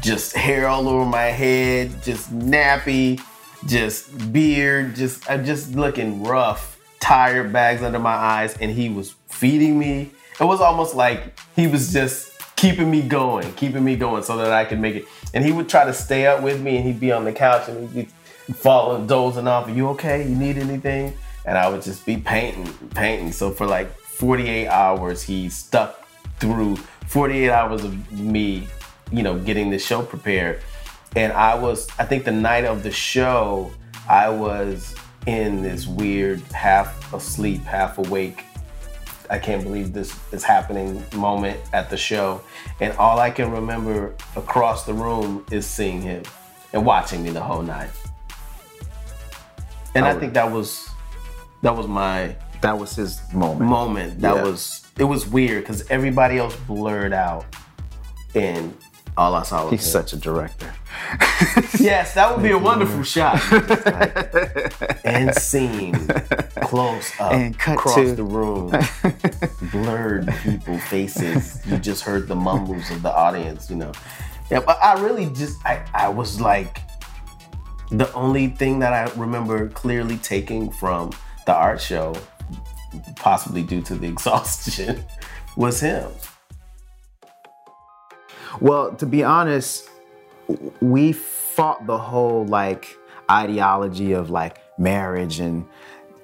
[0.00, 3.20] just hair all over my head, just nappy,
[3.66, 9.14] just beard, just I'm just looking rough, tired, bags under my eyes, and he was
[9.28, 10.12] feeding me.
[10.40, 14.52] It was almost like he was just keeping me going, keeping me going so that
[14.52, 15.04] I could make it.
[15.34, 17.68] And he would try to stay up with me and he'd be on the couch
[17.68, 18.12] and he'd be
[18.52, 19.68] falling, dozing off.
[19.68, 20.28] Are you okay?
[20.28, 21.16] You need anything?
[21.44, 23.32] And I would just be painting, painting.
[23.32, 26.06] So for like 48 hours, he stuck
[26.38, 28.68] through 48 hours of me,
[29.10, 30.60] you know, getting the show prepared.
[31.16, 33.70] And I was, I think the night of the show,
[34.08, 34.94] I was
[35.26, 38.44] in this weird half asleep, half awake
[39.32, 42.42] I can't believe this is happening moment at the show.
[42.80, 46.22] And all I can remember across the room is seeing him
[46.74, 47.88] and watching me the whole night.
[49.94, 50.88] And I think that was
[51.62, 53.70] that was my That was his moment.
[53.70, 54.42] moment that Yeah.
[54.42, 57.44] was it was weird because everybody else blurred out
[58.34, 58.74] and
[59.16, 59.90] all I saw was He's him.
[60.02, 60.72] such a director.
[61.78, 65.94] yes that would be a wonderful shot Like, and scene
[66.62, 68.70] close up And cut across to- the room
[69.72, 73.92] blurred people faces you just heard the mumbles of the audience you know
[74.50, 76.78] yeah but I really just I, I was like
[77.92, 81.12] the only thing that I remember clearly taking from
[81.44, 82.16] the art show
[83.16, 85.04] possibly due to the exhaustion
[85.56, 86.10] was him.
[88.60, 89.88] Well, to be honest,
[90.80, 92.96] we fought the whole like
[93.30, 95.66] ideology of like marriage and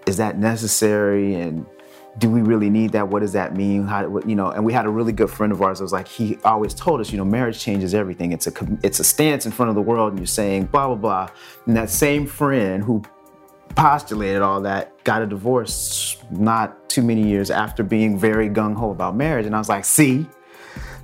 [0.07, 1.67] is that necessary and
[2.19, 3.09] do we really need that?
[3.09, 3.87] What does that mean?
[3.87, 4.51] How you know?
[4.51, 7.01] And we had a really good friend of ours that was like he always told
[7.01, 8.33] us, you know, marriage changes everything.
[8.33, 8.53] It's a
[8.83, 11.31] it's a stance in front of the world, and you're saying blah blah blah.
[11.67, 13.03] And that same friend who
[13.77, 18.91] postulated all that got a divorce not too many years after being very gung ho
[18.91, 19.47] about marriage.
[19.47, 20.27] And I was like, see,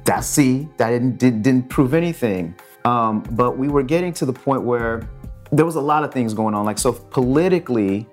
[0.05, 4.33] that see that didn't didn't, didn't prove anything um, but we were getting to the
[4.33, 5.09] point where
[5.51, 8.07] there was a lot of things going on like so politically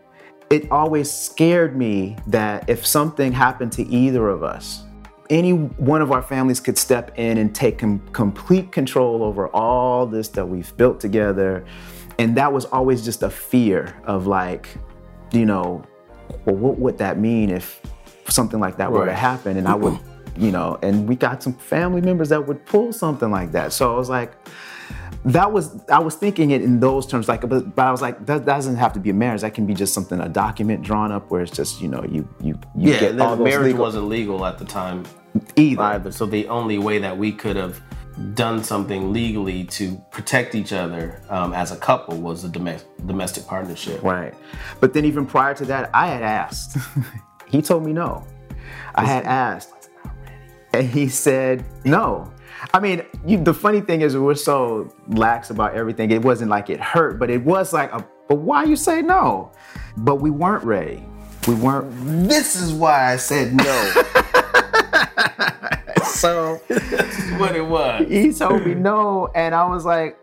[0.52, 4.84] it always scared me that if something happened to either of us
[5.32, 10.06] any one of our families could step in and take com- complete control over all
[10.06, 11.66] this that we've built together.
[12.20, 14.68] And that was always just a fear of like
[15.32, 15.82] you know
[16.46, 17.82] well what would that mean if
[18.28, 19.58] something like that were to happen?
[19.58, 19.98] And i would
[20.38, 23.72] you know and we got some family members that would pull something like that.
[23.72, 24.34] So i was like
[25.24, 28.26] that was i was thinking it in those terms like but, but i was like
[28.26, 31.12] that doesn't have to be a marriage that can be just something a document drawn
[31.12, 34.08] up where it's just you know you you you yeah get all marriage legal wasn't
[34.08, 35.06] legal at the time
[35.56, 37.82] either either so the only way that we could have
[38.34, 43.48] done something legally to protect each other um, as a couple was a domestic domestic
[43.48, 44.34] partnership Right.
[44.80, 46.78] But then even prior to that, I had asked.
[47.48, 48.26] he told me no.
[48.96, 49.90] I had asked.
[50.74, 52.32] And he said no.
[52.74, 56.12] I mean, you, the funny thing is, we're so lax about everything.
[56.12, 59.52] It wasn't like it hurt, but it was like, a, but why you say no?
[59.98, 61.04] But we weren't ready.
[61.48, 61.90] We weren't.
[62.30, 63.64] this is why i said no
[66.06, 69.28] So That's what it was he told me no.
[69.34, 70.20] And I was like,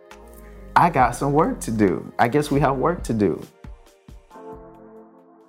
[0.77, 2.12] I got some work to do.
[2.20, 3.44] I guess we have work to do.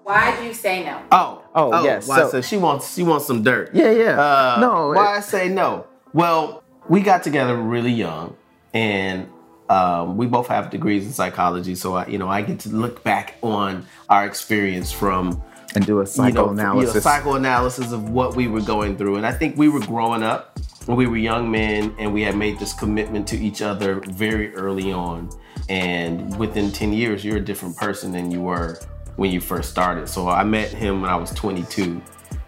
[0.04, 0.99] Why do you say no?
[1.12, 4.19] oh Oh, oh yes, why so- so she wants she wants some dirt Yeah, yeah.
[4.19, 4.88] Uh, no.
[4.93, 5.86] Why I say no?
[6.13, 8.36] Well, we got together really young,
[8.73, 9.30] and
[9.69, 11.75] um, we both have degrees in psychology.
[11.75, 15.41] So I, you know, I get to look back on our experience from
[15.75, 16.93] and do a you know, psychoanalysis.
[16.95, 19.17] you know, psychoanalysis of what we were going through.
[19.17, 20.60] And I think we were growing up.
[20.88, 24.91] We were young men, and we had made this commitment to each other very early
[24.91, 25.30] on.
[25.69, 28.80] And within 10 years, you're a different person than you were
[29.15, 30.10] when you first started.
[30.10, 32.02] So I met him when I was 22.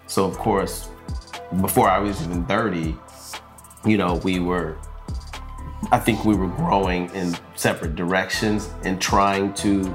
[0.07, 0.89] So of course,
[1.61, 2.97] before I was even 30,
[3.85, 4.77] you know, we were
[5.91, 9.93] I think we were growing in separate directions and trying to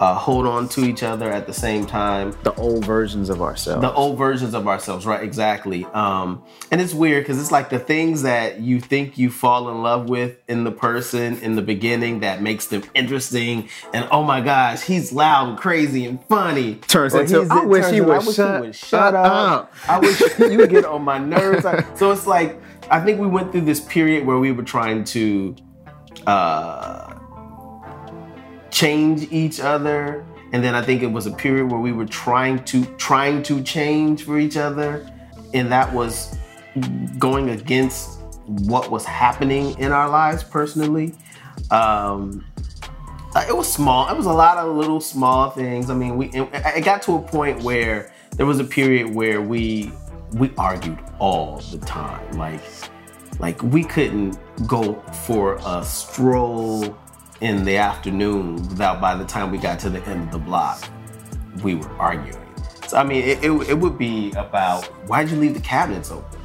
[0.00, 2.34] uh, hold on to each other at the same time.
[2.42, 3.82] the old versions of ourselves.
[3.82, 5.22] The old versions of ourselves, right?
[5.22, 5.84] Exactly.
[5.92, 9.82] Um, and it's weird because it's like the things that you think you fall in
[9.82, 13.68] love with in the person in the beginning that makes them interesting.
[13.94, 16.76] And oh my gosh, he's loud and crazy and funny.
[16.76, 18.74] Turns Or into, he's- I it wish he into, would I wish shut- he would
[18.74, 19.74] shut uh, up.
[19.86, 21.64] I wish you would get on my nerves.
[21.94, 22.58] So it's like
[22.90, 25.54] I think we went through this period where we were trying to
[26.26, 27.14] uh,
[28.70, 32.64] change each other, and then I think it was a period where we were trying
[32.64, 35.08] to trying to change for each other,
[35.54, 36.36] and that was
[37.18, 41.14] going against what was happening in our lives personally.
[41.70, 42.44] Um,
[43.36, 44.08] uh, it was small.
[44.08, 45.90] It was a lot of little small things.
[45.90, 49.40] I mean, we it, it got to a point where there was a period where
[49.40, 49.92] we
[50.34, 52.32] we argued all the time.
[52.32, 52.62] Like
[53.38, 56.96] like we couldn't go for a stroll
[57.40, 60.88] in the afternoon without by the time we got to the end of the block,
[61.62, 62.36] we were arguing.
[62.86, 66.40] So I mean, it, it, it would be about why'd you leave the cabinets open?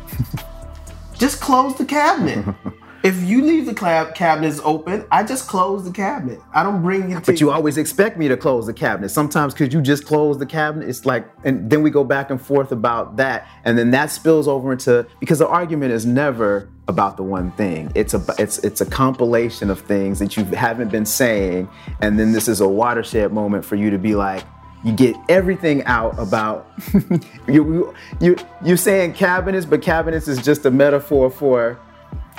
[1.14, 2.56] just close the cabinet.
[3.06, 6.40] if you leave the cabinets open, I just close the cabinet.
[6.54, 9.10] I don't bring it to But you always expect me to close the cabinet.
[9.10, 10.90] Sometimes could you just close the cabinet?
[10.90, 14.48] It's like, and then we go back and forth about that, and then that spills
[14.48, 17.92] over into because the argument is never about the one thing.
[17.94, 21.70] It's a it's it's a compilation of things that you haven't been saying,
[22.02, 24.44] and then this is a watershed moment for you to be like.
[24.84, 27.14] You get everything out about you,
[27.48, 31.80] you you you're saying cabinets, but cabinets is just a metaphor for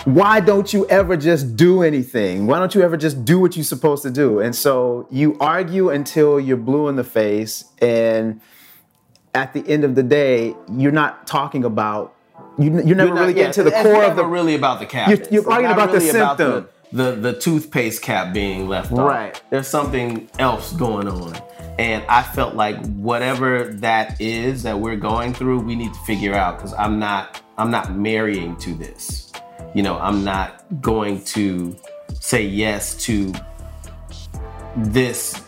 [0.04, 2.46] why don't you ever just do anything?
[2.46, 4.40] Why don't you ever just do what you're supposed to do?
[4.40, 7.64] And so you argue until you're blue in the face.
[7.80, 8.40] And
[9.34, 12.14] at the end of the day, you're not talking about
[12.58, 14.86] you, you're never not- really yeah, getting to the core of the really about the
[14.86, 15.08] cap.
[15.08, 16.68] You're- you're It's arguing about the really symptom.
[16.92, 18.98] the, the the toothpaste cap being left off.
[18.98, 19.42] Right.
[19.50, 21.36] There's something else going on,
[21.78, 26.34] and I felt like whatever that is that we're going through, we need to figure
[26.34, 29.25] out because I'm not I'm not marrying to this.
[29.74, 31.76] You know, I'm not going to
[32.20, 33.32] say yes to
[34.76, 35.42] this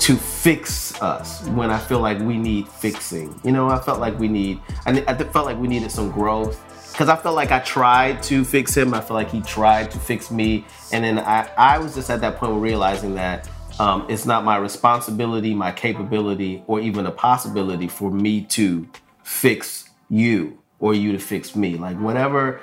[0.00, 3.38] to fix us when I feel like we need fixing.
[3.44, 6.62] You know, I felt like we need, I, I felt like we needed some growth
[6.92, 8.94] because I felt like I tried to fix him.
[8.94, 10.64] I felt like he tried to fix me.
[10.92, 13.48] And then I, I was just at that point realizing that
[13.78, 18.88] um, it's not my responsibility, my capability, or even a possibility for me to
[19.22, 21.76] fix you or you to fix me.
[21.76, 22.60] Like, whatever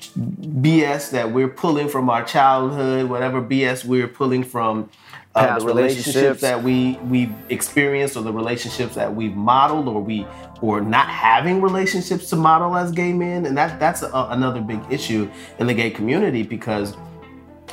[0.00, 4.90] BS that we're pulling from our childhood, whatever BS we're pulling from
[5.34, 6.40] uh, the relationships relationships.
[6.40, 10.26] that we we've experienced or the relationships that we've modeled or we
[10.60, 14.80] or not having relationships to model as gay men and that that's a, another big
[14.90, 16.96] issue in the gay community because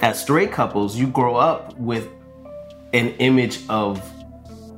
[0.03, 2.07] as straight couples you grow up with
[2.93, 3.99] an image of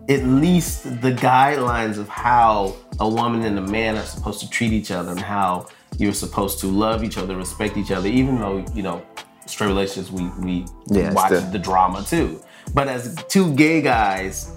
[0.08, 4.72] at least the guidelines of how a woman and a man are supposed to treat
[4.72, 8.64] each other and how you're supposed to love each other, respect each other, even though,
[8.74, 9.02] you know,
[9.46, 11.52] straight relationships, we, we Yeah, watch still.
[11.52, 12.42] the drama too.
[12.74, 14.52] But as two gay guys,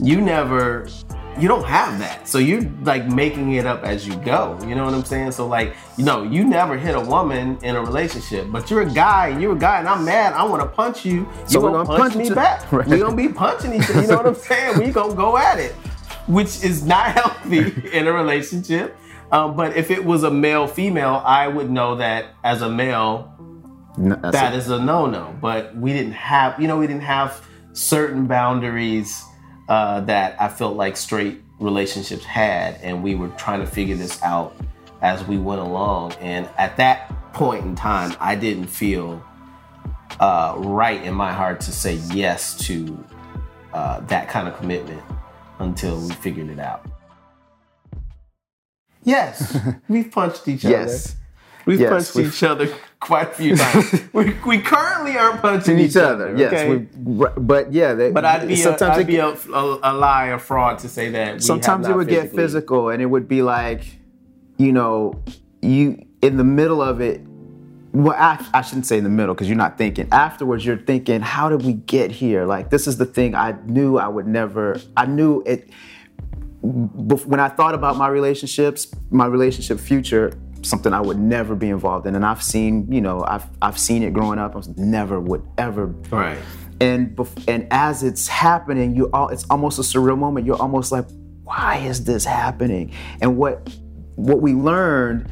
[0.00, 0.88] you never,
[1.38, 2.26] you don't have that.
[2.28, 4.58] So you're like making it up as you go.
[4.66, 5.32] You know what I'm saying?
[5.32, 8.90] So like, you know, you never hit a woman in a relationship, but you're a
[8.90, 10.32] guy and you're a guy and I'm mad.
[10.34, 11.20] I want to punch you.
[11.48, 12.70] You we're gonna gonna punch, punch me back.
[12.72, 12.86] Right.
[12.86, 14.02] We're gonna be punching each other.
[14.02, 14.78] You know what I'm saying?
[14.78, 15.72] We gonna go at it,
[16.26, 18.96] which is not healthy in a relationship.
[19.32, 23.34] Um, but if it was a male female, I would know that as a male,
[23.96, 25.34] No, that is a no-no.
[25.40, 27.42] But we didn't have, you know, we didn't have
[27.72, 29.24] certain boundaries
[29.68, 34.22] uh, that I felt like straight relationships had, and we were trying to figure this
[34.22, 34.54] out
[35.00, 36.12] as we went along.
[36.20, 39.24] And at that point in time, I didn't feel
[40.20, 43.02] uh, right in my heart to say yes to
[43.72, 45.02] uh, that kind of commitment
[45.58, 46.86] until we figured it out.
[49.04, 50.74] Yes, we've punched each other.
[50.74, 51.06] Yes.
[51.10, 51.18] other.
[51.64, 52.68] We've Yes, punched we've- each other
[53.00, 54.02] quite a few times.
[54.12, 56.34] we, we currently aren't punching each other.
[56.36, 56.86] Yes, okay?
[57.04, 60.26] we, but yeah, they, but I'd be, sometimes I'd it be a, a, a lie,
[60.26, 61.34] a fraud to say that.
[61.34, 63.84] We sometimes have it would get physical and it would be like
[64.58, 65.22] you know
[65.62, 67.20] you in the middle of it
[67.92, 71.20] well I, I shouldn't say in the middle because you're not thinking afterwards you're thinking
[71.22, 74.78] how did we get here like this is the thing i knew i would never
[74.96, 75.68] i knew it
[76.62, 82.06] when i thought about my relationships my relationship future something i would never be involved
[82.06, 82.14] in.
[82.14, 84.54] And i've seen you know i've, I've seen it growing up.
[84.54, 85.86] I was never would ever.
[85.86, 86.38] Right.
[86.80, 90.46] and bef- and as it's happening you all it's almost a surreal moment.
[90.46, 91.06] You're almost like
[91.42, 92.92] why is this happening?
[93.20, 93.68] And what
[94.14, 95.28] what we learned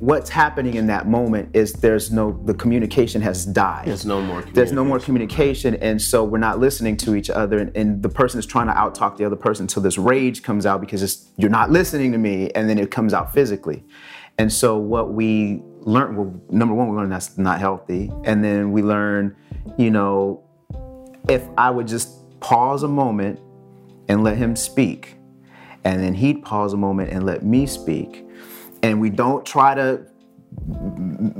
[0.00, 4.42] what's happening in that moment is there's no the communication has died There's no more.
[4.42, 8.08] there's no more communication and so we're not listening to each other and, and the
[8.08, 11.02] person is trying to out talk the other person until this rage comes out because
[11.02, 13.84] it's you're not listening to me and then it comes out physically
[14.38, 18.70] and so what we learned well number one we learned that's not healthy and then
[18.70, 19.34] we learn
[19.78, 20.44] you know
[21.28, 23.40] if i would just pause a moment
[24.08, 25.16] and let him speak
[25.84, 28.24] and then he'd pause a moment and let me speak
[28.82, 30.02] and we don't try to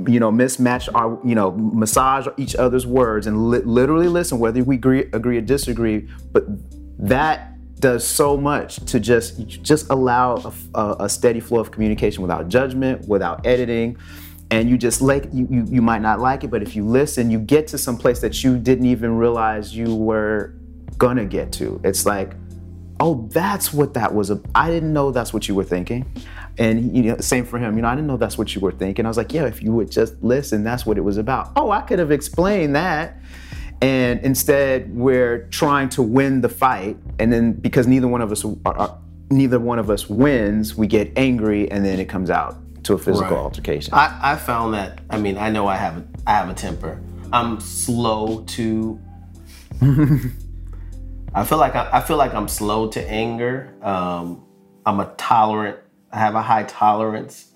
[0.07, 4.63] you know mismatch our you know massage each other's words and li- literally listen whether
[4.63, 6.43] we agree agree or disagree but
[6.99, 12.49] that does so much to just just allow a, a- steady flow of communication without
[12.49, 13.97] judgment without editing.
[14.51, 17.29] And you just like you, you you might not like it but if you listen
[17.31, 20.55] you get to some place that you didn't even realize you were
[20.97, 21.79] gonna get to.
[21.83, 22.33] It's like
[22.99, 26.05] oh that's what that was i didn't know that's what you were thinking
[26.59, 28.71] and you know same for him you know i didn't know that's what you were
[28.71, 31.51] thinking i was like yeah if you would just listen that's what it was about
[31.55, 33.17] oh i could have explained that
[33.81, 38.43] and instead we're trying to win the fight and then because neither one of us
[38.45, 38.97] are, are-
[39.31, 42.97] neither one of us wins we get angry and then it comes out to a
[42.97, 43.43] physical Right.
[43.43, 44.99] altercation I, I found that.
[45.09, 46.99] I mean, I know I have a, I have a temper.
[47.31, 48.99] I'm slow to.
[51.33, 53.73] I feel like I, I feel like I'm slow to anger.
[53.81, 54.43] Um,
[54.85, 55.77] I'm a tolerant.
[56.11, 57.51] I have a high tolerance,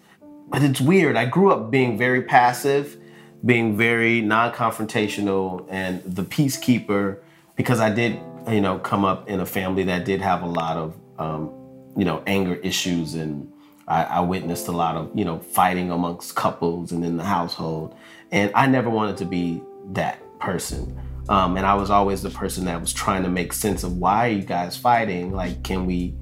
[0.50, 1.16] but it's weird.
[1.16, 2.98] I grew up being very passive,
[3.46, 7.20] being very non-confrontational, and the peacekeeper
[7.56, 10.78] because I did, you know, come up in a family that did have a lot
[10.78, 11.52] of, um,
[11.96, 13.54] you know, anger issues and
[13.88, 17.96] I, I witnessed a lot of you know fighting amongst couples and in the household,
[18.32, 21.00] and I never wanted to be that person.
[21.30, 24.28] Um, and I was always the person that was trying to make sense of why
[24.28, 25.32] are you guys fighting?
[25.32, 26.16] Like, can we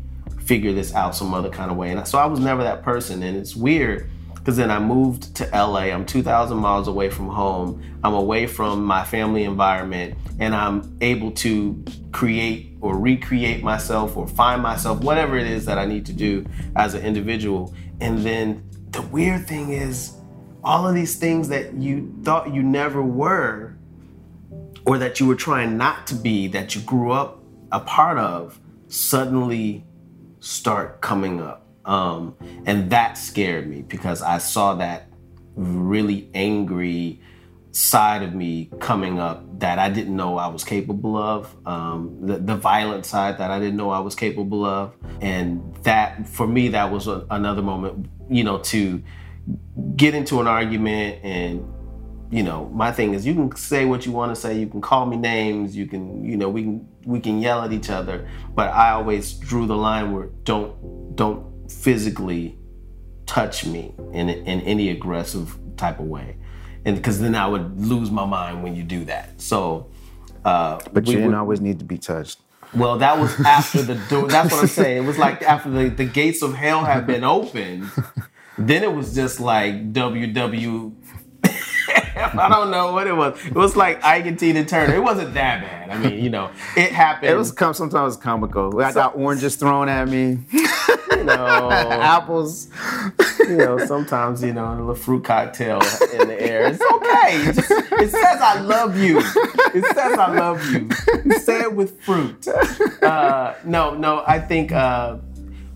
[0.52, 1.92] figure this out some other kind of way.
[1.92, 3.24] And so I was never that person.
[3.24, 5.84] And it's weird because then I moved to LA.
[5.94, 7.82] I'm 2,000 miles away from home.
[8.04, 11.82] I'm away from my family environment, and I'm able to
[12.12, 16.46] create or recreate myself or find myself, whatever it is that I need to do
[16.76, 17.74] as an individual.
[18.02, 20.18] And then the weird thing is,
[20.66, 23.78] all of these things that you thought you never were,
[24.86, 27.42] or that you were trying not to be, that you grew up
[27.72, 29.86] a part of, suddenly
[30.42, 31.66] start coming up.
[31.86, 32.36] Um,
[32.66, 35.08] and that scared me because I saw that
[35.56, 37.22] really angry
[37.72, 42.38] side of me coming up that I didn't know I was capable of, um, the,
[42.38, 44.94] the violent side that I didn't know I was capable of.
[45.22, 49.02] And that, for me, that was a, another moment, you know, to
[49.96, 51.71] get into an argument and
[52.32, 54.80] you know my thing is you can say what you want to say you can
[54.82, 58.28] call me names you can you know we can we can yell at each other
[58.56, 62.58] but i always drew the line where don't don't physically
[63.26, 66.38] touch me in in any aggressive type of way
[66.86, 69.90] and because then i would lose my mind when you do that so
[70.46, 72.40] uh But you didn't would- always need to be touched.
[72.74, 74.28] well, that was after the door.
[74.30, 74.98] That's what I'm saying.
[75.04, 77.84] It was like after the, the gates of hell had been opened.
[78.58, 81.01] Then it was just like WW.
[82.40, 83.44] I don't know what it was.
[83.46, 84.96] It was like Ike and Tina Turner.
[84.96, 85.90] It wasn't that bad.
[85.90, 87.32] I mean, you know, it happened.
[87.32, 88.82] It was com- sometimes comical.
[88.82, 92.70] I got oranges thrown at me, you know, apples.
[93.40, 95.82] you know, sometimes you know, a little fruit cocktail
[96.14, 96.68] in the air.
[96.68, 97.50] It's okay.
[97.50, 99.20] It, just, it says I love you.
[99.20, 100.90] It says I love you.
[101.40, 102.48] Say it with fruit.
[102.48, 104.24] Uh, no, no.
[104.28, 105.18] I think uh,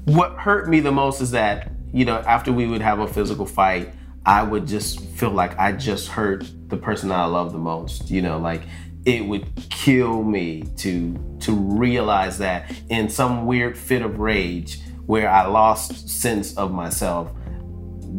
[0.05, 3.45] what hurt me the most is that you know after we would have a physical
[3.45, 3.91] fight,
[4.25, 8.09] I would just feel like I just hurt the person I love the most.
[8.09, 8.63] You know, like
[9.05, 15.29] it would kill me to to realize that in some weird fit of rage where
[15.29, 17.31] I lost sense of myself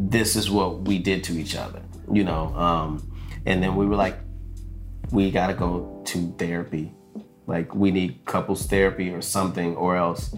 [0.08, 1.82] this is what we did to each other,
[2.12, 2.54] you know.
[2.54, 3.10] Um,
[3.44, 4.18] and then we were like,
[5.10, 6.92] we gotta go to therapy.
[7.46, 10.34] Like we need couples therapy or something, or else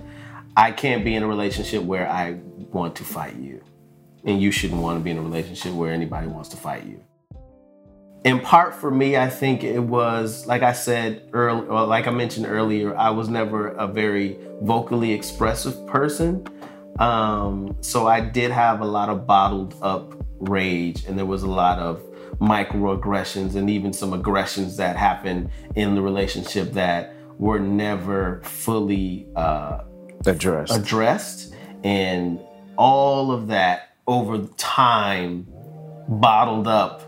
[0.57, 2.39] I can't be in a relationship where I
[2.73, 3.63] want to fight you.
[4.25, 7.03] And you shouldn't want to be in a relationship where anybody wants to fight you.
[8.25, 12.11] In part for me, I think it was, like I said earlier, or like I
[12.11, 16.47] mentioned earlier, I was never a very vocally expressive person.
[16.99, 21.51] Um, so I did have a lot of bottled up rage, and there was a
[21.51, 22.03] lot of
[22.41, 29.81] microaggressions and even some aggressions that happened in the relationship that were never fully uh,
[30.27, 30.77] Addressed.
[30.77, 31.55] addressed.
[31.85, 32.41] And
[32.77, 35.47] all of that over time,
[36.09, 37.03] bottled up,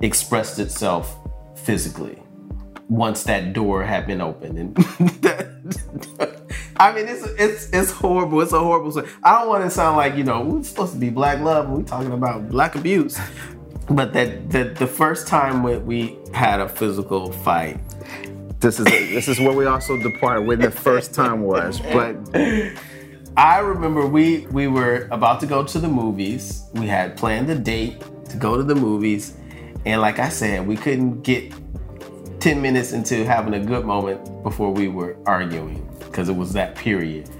[0.00, 1.18] expressed itself
[1.56, 2.22] physically
[2.88, 4.58] once that door had been opened.
[4.58, 4.76] And
[5.22, 6.40] that,
[6.76, 8.40] I mean, it's it's it's horrible.
[8.40, 8.92] It's a horrible.
[8.92, 9.08] story.
[9.24, 11.76] I don't want to sound like you know we're supposed to be black love and
[11.76, 13.18] we're talking about black abuse,
[13.90, 17.80] but that the the first time we, we had a physical fight,
[18.60, 21.80] this is this is where we also departed when the first time was.
[21.80, 22.16] But
[23.38, 26.64] I remember we we were about to go to the movies.
[26.72, 29.36] We had planned a date to go to the movies,
[29.86, 31.54] and like I said, we couldn't get
[32.40, 36.74] 10 minutes into having a good moment before we were arguing because it was that
[36.74, 37.30] period.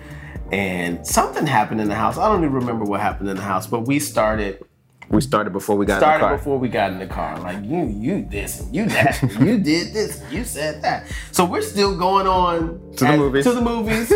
[0.53, 2.17] And something happened in the house.
[2.17, 4.65] I don't even remember what happened in the house, but we started
[5.11, 6.37] we started before we got in the started car.
[6.37, 7.41] before we got in the car.
[7.41, 11.07] Like you, you this and you that, and you did this, and you said that.
[11.33, 13.45] So we're still going on To the movies.
[13.45, 14.13] To the movies.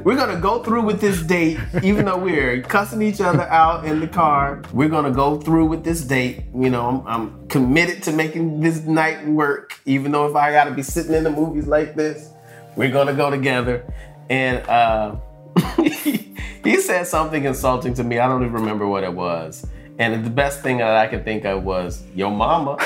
[0.04, 4.00] we're gonna go through with this date, even though we're cussing each other out in
[4.00, 4.62] the car.
[4.74, 6.44] We're gonna go through with this date.
[6.54, 10.72] You know, I'm, I'm committed to making this night work, even though if I gotta
[10.72, 12.30] be sitting in the movies like this,
[12.76, 13.90] we're gonna go together.
[14.28, 15.16] And uh,
[15.82, 18.18] he said something insulting to me.
[18.18, 19.66] I don't even remember what it was.
[19.98, 22.76] And the best thing that I could think of was, your mama.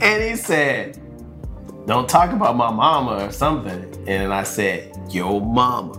[0.00, 0.98] and he said,
[1.86, 4.04] Don't talk about my mama or something.
[4.08, 5.94] And I said, Yo mama.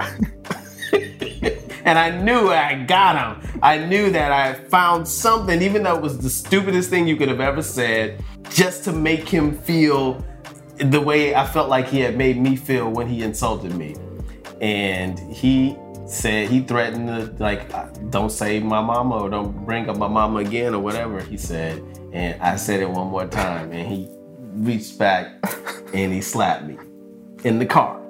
[1.86, 3.60] and I knew I got him.
[3.62, 7.30] I knew that I found something, even though it was the stupidest thing you could
[7.30, 10.26] have ever said, just to make him feel
[10.78, 13.96] the way I felt like he had made me feel when he insulted me.
[14.62, 19.90] And he said he threatened to like uh, don't say my mama or don't bring
[19.90, 21.84] up my mama again or whatever he said.
[22.14, 24.08] And I said it one more time and he
[24.40, 25.34] reached back
[25.94, 26.78] and he slapped me
[27.44, 28.02] in the car.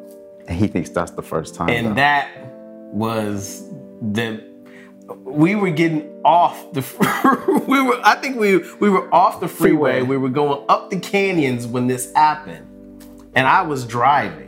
[0.47, 1.67] And he thinks that's the first time.
[1.67, 1.73] though.
[1.73, 2.29] And that
[2.93, 3.63] was
[4.13, 4.45] the
[5.23, 6.81] we were getting off the
[7.67, 9.99] we were I think we we were off the freeway.
[9.99, 10.07] Freeway.
[10.07, 12.65] We were going up the canyons when this happened.
[13.33, 14.46] And I was driving.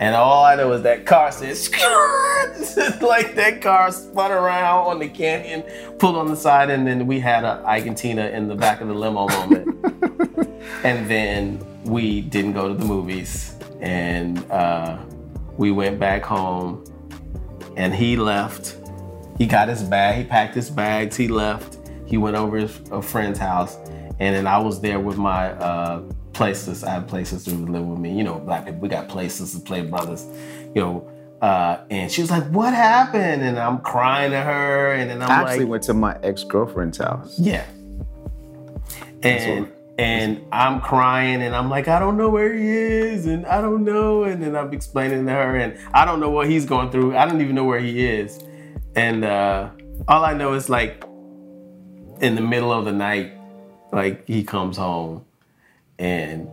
[0.00, 1.56] And all I know is that car said,
[3.02, 5.64] like that car spun around on the canyon,
[5.98, 8.80] pulled on the side, and then we had a Ike and Tina in the back
[8.80, 9.86] of the limo moment.
[10.84, 14.98] and then we didn't go to the movies, and uh,
[15.56, 16.84] we went back home,
[17.76, 18.76] and he left.
[19.36, 21.78] He got his bag, he packed his bags, he left.
[22.06, 23.76] He went over to a friend's house,
[24.20, 26.02] and then I was there with my uh,
[26.38, 26.84] places.
[26.84, 28.16] I have places who live with me.
[28.16, 30.24] You know, black people, we got places to play brothers.
[30.74, 31.10] You know,
[31.42, 35.30] uh, and she was like, "What happened?" And I'm crying to her, and then I'm
[35.30, 37.38] I actually like, went to my ex girlfriend's house.
[37.38, 37.64] "Yeah."
[39.22, 43.44] And what- and I'm crying, and I'm like, "I don't know where he is, and
[43.46, 46.64] I don't know." And then I'm explaining to her, and I don't know what he's
[46.66, 47.16] going through.
[47.16, 48.38] I don't even know where he is,
[48.94, 49.70] and uh,
[50.06, 51.04] all I know is like,
[52.20, 53.32] in the middle of the night,
[53.92, 55.24] like he comes home,
[55.98, 56.48] and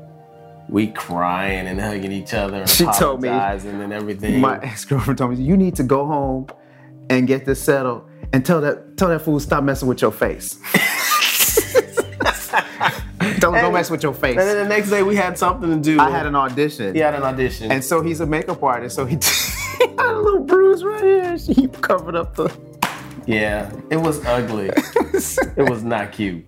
[0.67, 4.41] we crying and hugging each other and She told me- and everything.
[4.41, 6.47] My ex girlfriend told me, "You need to go home
[7.09, 10.57] and get this settled, and tell that tell that fool stop messing with your face.
[13.39, 15.77] don't go mess with your face." and then the next day we had something to
[15.81, 15.99] do.
[15.99, 16.95] I had an audition.
[16.95, 17.71] he had an audition.
[17.71, 19.15] And so he's a makeup artist, so he
[19.81, 21.37] had a little bruise right here.
[21.37, 22.49] She covered up the.
[23.27, 24.69] yeah, it was ugly.
[24.73, 26.45] it was not cute.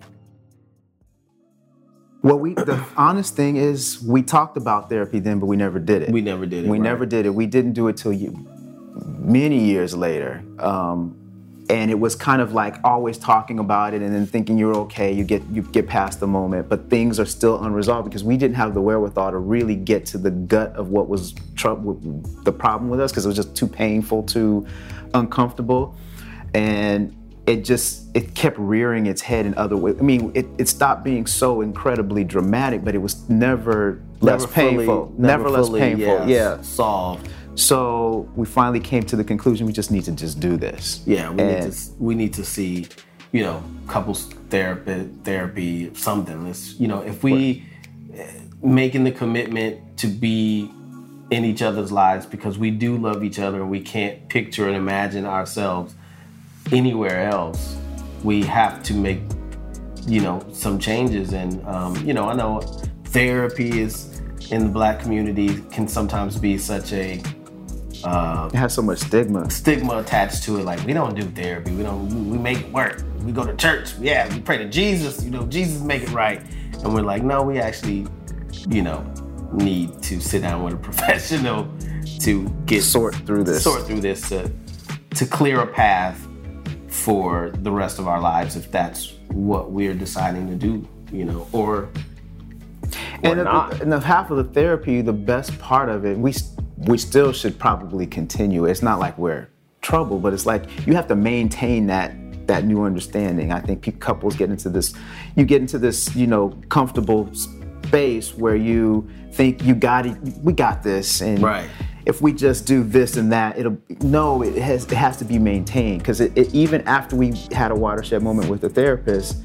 [2.22, 6.02] Well, we the honest thing is we talked about therapy then, but we never did
[6.02, 6.10] it.
[6.10, 6.68] We never did it.
[6.68, 6.84] we right.
[6.84, 7.30] never did it.
[7.30, 8.46] We didn't do it till you,
[9.18, 10.42] many years later.
[10.58, 11.16] Um,
[11.70, 15.12] and it was kind of like always talking about it and then thinking you're okay,
[15.12, 18.56] you get you get past the moment, but things are still unresolved because we didn't
[18.56, 21.94] have the wherewithal to really get to the gut of what was trouble,
[22.44, 24.66] the problem with us because it was just too painful, too
[25.14, 25.94] uncomfortable,
[26.54, 27.14] and
[27.48, 29.96] it just it kept rearing its head in other ways.
[29.98, 34.52] I mean, it, it stopped being so incredibly dramatic, but it was never less Never
[34.52, 36.04] fully- painful, never, less painful.
[36.04, 36.60] yeah, Yeah.
[36.62, 37.28] solved.
[37.54, 41.02] So we finally came to the conclusion we just need to just do this.
[41.06, 42.86] Yeah, we need to we need to see,
[43.32, 46.44] you know, couples therapy, therapy, something.
[46.46, 47.64] Let's, you know, if we
[48.16, 48.22] uh,
[48.62, 50.70] making the commitment to be
[51.30, 54.76] in each other's lives because we do love each other and we can't picture and
[54.76, 55.94] imagine ourselves
[56.72, 57.76] anywhere else.
[58.24, 59.20] We have to make,
[60.06, 61.32] you know, some changes.
[61.32, 62.60] And um, you know, I know
[63.06, 67.22] therapy is in the black community can sometimes be such a
[68.04, 69.50] uh, It has so much stigma.
[69.50, 70.64] stigma attached to it.
[70.64, 71.72] Like we don't do therapy.
[71.72, 72.08] We don't.
[72.08, 73.02] We, we make it work.
[73.24, 73.92] We go to church.
[73.98, 75.24] Yeah, we pray to Jesus.
[75.24, 76.40] You know, Jesus make it right.
[76.84, 78.06] And we're like, no, we actually,
[78.68, 79.04] you know,
[79.52, 81.68] need to sit down with a professional
[82.20, 83.64] to get Sort through this.
[83.64, 84.50] sort through this to
[85.16, 86.27] to clear a path
[86.98, 90.86] for the rest of our lives if that's what we're deciding to do.
[91.12, 91.88] You know, or
[93.22, 96.34] and, the, and half of the therapy, the best part of it, we
[96.76, 98.66] we still should probably continue.
[98.66, 99.48] It's not like we're
[99.80, 102.14] trouble, but it's like you have to maintain that
[102.46, 103.52] that new understanding.
[103.52, 104.94] I think couples get into this,
[105.36, 110.52] you get into this, you know, comfortable space where you think you got it, we
[110.52, 111.68] got this, and Right.
[112.08, 115.38] If we just do this and that, it'll no, it has it has to be
[115.38, 119.42] maintained because it, it, even after we had a watershed moment with the therapist,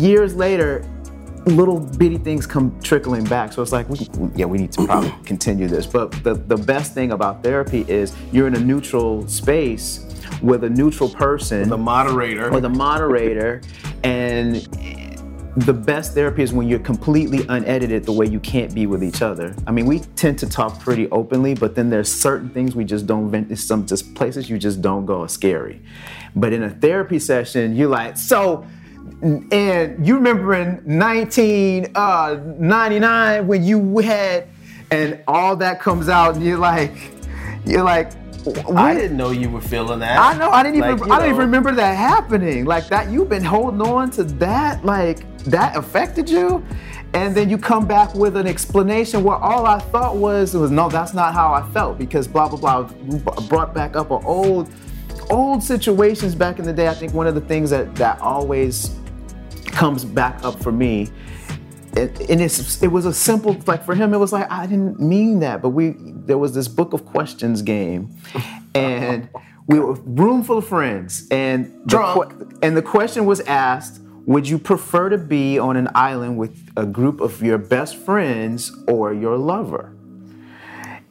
[0.00, 0.84] years later,
[1.46, 3.52] little bitty things come trickling back.
[3.52, 3.98] So it's like, we,
[4.34, 5.86] yeah, we need to probably continue this.
[5.86, 10.04] But the, the best thing about therapy is you're in a neutral space
[10.42, 12.50] with a neutral person the moderator.
[12.50, 13.60] with the moderator
[14.02, 14.66] and
[15.56, 19.20] the best therapy is when you're completely unedited the way you can't be with each
[19.20, 19.54] other.
[19.66, 23.06] I mean, we tend to talk pretty openly, but then there's certain things we just
[23.06, 23.58] don't vent.
[23.58, 25.24] Some just places you just don't go.
[25.24, 25.82] It's scary.
[26.34, 28.66] But in a therapy session, you're like, so,
[29.22, 31.92] and you remember in 1999
[33.40, 34.48] uh, when you had,
[34.90, 36.94] and all that comes out, and you're like,
[37.66, 38.12] you're like,
[38.74, 40.18] I didn't know you were feeling that.
[40.18, 40.50] I know.
[40.50, 41.12] I didn't Like, even.
[41.12, 42.64] I don't even remember that happening.
[42.64, 43.08] Like that.
[43.10, 44.84] You've been holding on to that.
[44.84, 46.64] Like that affected you,
[47.14, 50.88] and then you come back with an explanation where all I thought was was no,
[50.88, 54.70] that's not how I felt because blah blah blah brought back up an old,
[55.30, 56.88] old situations back in the day.
[56.88, 58.96] I think one of the things that that always
[59.66, 61.10] comes back up for me
[61.96, 65.60] and, it was a simple like for him it was like I didn't mean that
[65.60, 68.14] but we there was this book of questions game
[68.74, 69.28] and
[69.66, 72.30] we were room full of friends and Drunk.
[72.30, 76.56] que- and the question was asked would you prefer to be on an island with
[76.76, 79.92] a group of your best friends or your lover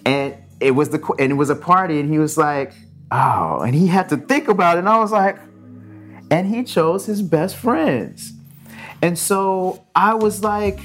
[0.06, 2.74] and it was the and it was a party and he was like
[3.12, 5.38] oh and he had to think about it and I was like
[6.30, 8.34] and he chose his best friends
[9.04, 10.80] and so I was like,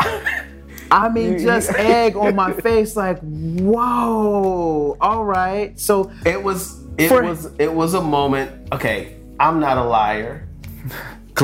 [0.90, 5.78] I mean, just egg on my face, like, whoa, all right.
[5.78, 8.72] So It was it For- was it was a moment.
[8.72, 10.48] Okay, I'm not a liar.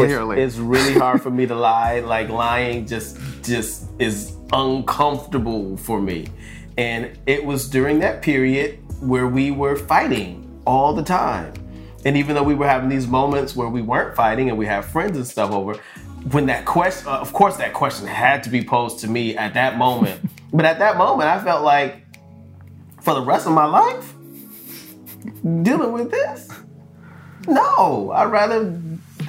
[0.07, 2.01] Clearly, It's, it's really hard for me to lie.
[2.01, 6.29] Like lying just just is uncomfortable for me.
[6.77, 11.53] And it was during that period where we were fighting all the time.
[12.05, 14.85] And even though we were having these moments where we weren't fighting and we have
[14.87, 15.81] friends and stuff over,
[16.31, 19.55] when that question, uh, of course, that question had to be posed to me at
[19.55, 20.21] that moment.
[20.53, 22.05] but at that moment, I felt like
[23.03, 24.15] for the rest of my life,
[25.63, 26.49] dealing with this,
[27.47, 28.65] no, I'd rather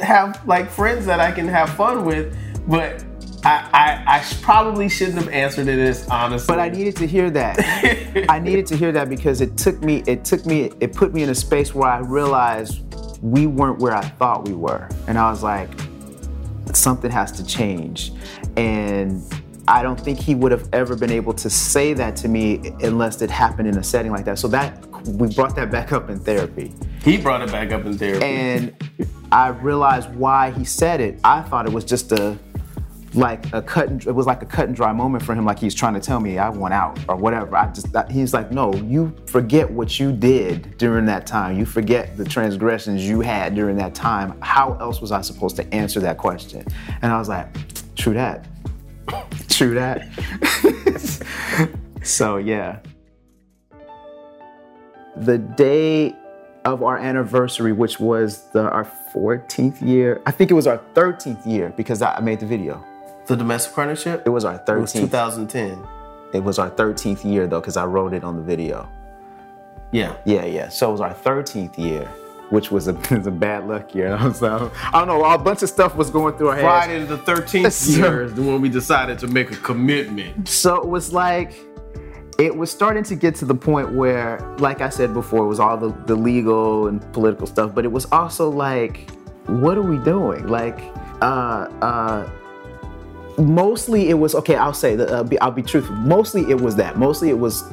[0.02, 2.36] have like friends that I can have fun with.
[2.68, 3.04] But
[3.44, 6.48] I, I, I probably shouldn't have answered it as honestly.
[6.48, 8.26] but I needed to hear that.
[8.30, 11.24] I needed to hear that because it took me, it took me, it put me
[11.24, 12.82] in a space where I realized
[13.22, 14.90] we weren't where I thought we were.
[15.08, 15.70] And I was like,
[16.74, 18.12] something has to change.
[18.58, 19.24] And
[19.70, 23.22] I don't think he would have ever been able to say that to me unless
[23.22, 24.40] it happened in a setting like that.
[24.40, 26.74] So that we brought that back up in therapy.
[27.04, 28.26] he brought it back up in therapy.
[28.26, 28.74] And
[29.32, 31.20] I realized why he said it.
[31.24, 32.36] I thought it was just a
[33.14, 35.58] like a cut and it was like a cut and dry moment for him like
[35.58, 37.56] he's trying to tell me I want out or whatever.
[37.56, 41.60] I just that, he's like, "No, you forget what you did during that time.
[41.60, 44.40] You forget the transgressions you had during that time.
[44.42, 46.66] How else was I supposed to answer that question?"
[47.04, 47.48] And I was like,
[47.96, 48.48] "True that.
[49.50, 50.08] True that."
[52.04, 52.80] so, yeah.
[55.16, 56.16] The day
[56.66, 60.22] of our anniversary, which was the, our 14th year.
[60.26, 62.84] I think it was our 13th year because I made the video.
[63.28, 64.24] the domestic partnership?
[64.26, 65.86] It was our It was 2010.
[66.34, 68.90] It was our 13th year though, because I wrote it on the video.
[69.92, 70.16] Yeah.
[70.26, 70.70] Yeah, yeah.
[70.70, 72.08] So it was our 13th year,
[72.50, 74.18] which was a, was a bad luck year.
[74.20, 76.66] Uh, I don't know, a bunch of stuff was going through our heads.
[76.66, 80.48] Friday the 13th So- year is the when we decided to make a commitment.
[80.48, 81.54] So it was like,
[82.38, 85.60] it was starting to get to the point where, like I said before, it was
[85.60, 89.10] all the, the legal and political stuff, but it was also like,
[89.48, 90.48] what are we doing?
[90.48, 90.80] Like,
[91.22, 92.30] uh, uh,
[93.38, 94.56] mostly it was okay.
[94.56, 95.96] I'll say that uh, be, I'll be truthful.
[95.96, 96.98] Mostly it was that.
[96.98, 97.64] Mostly it was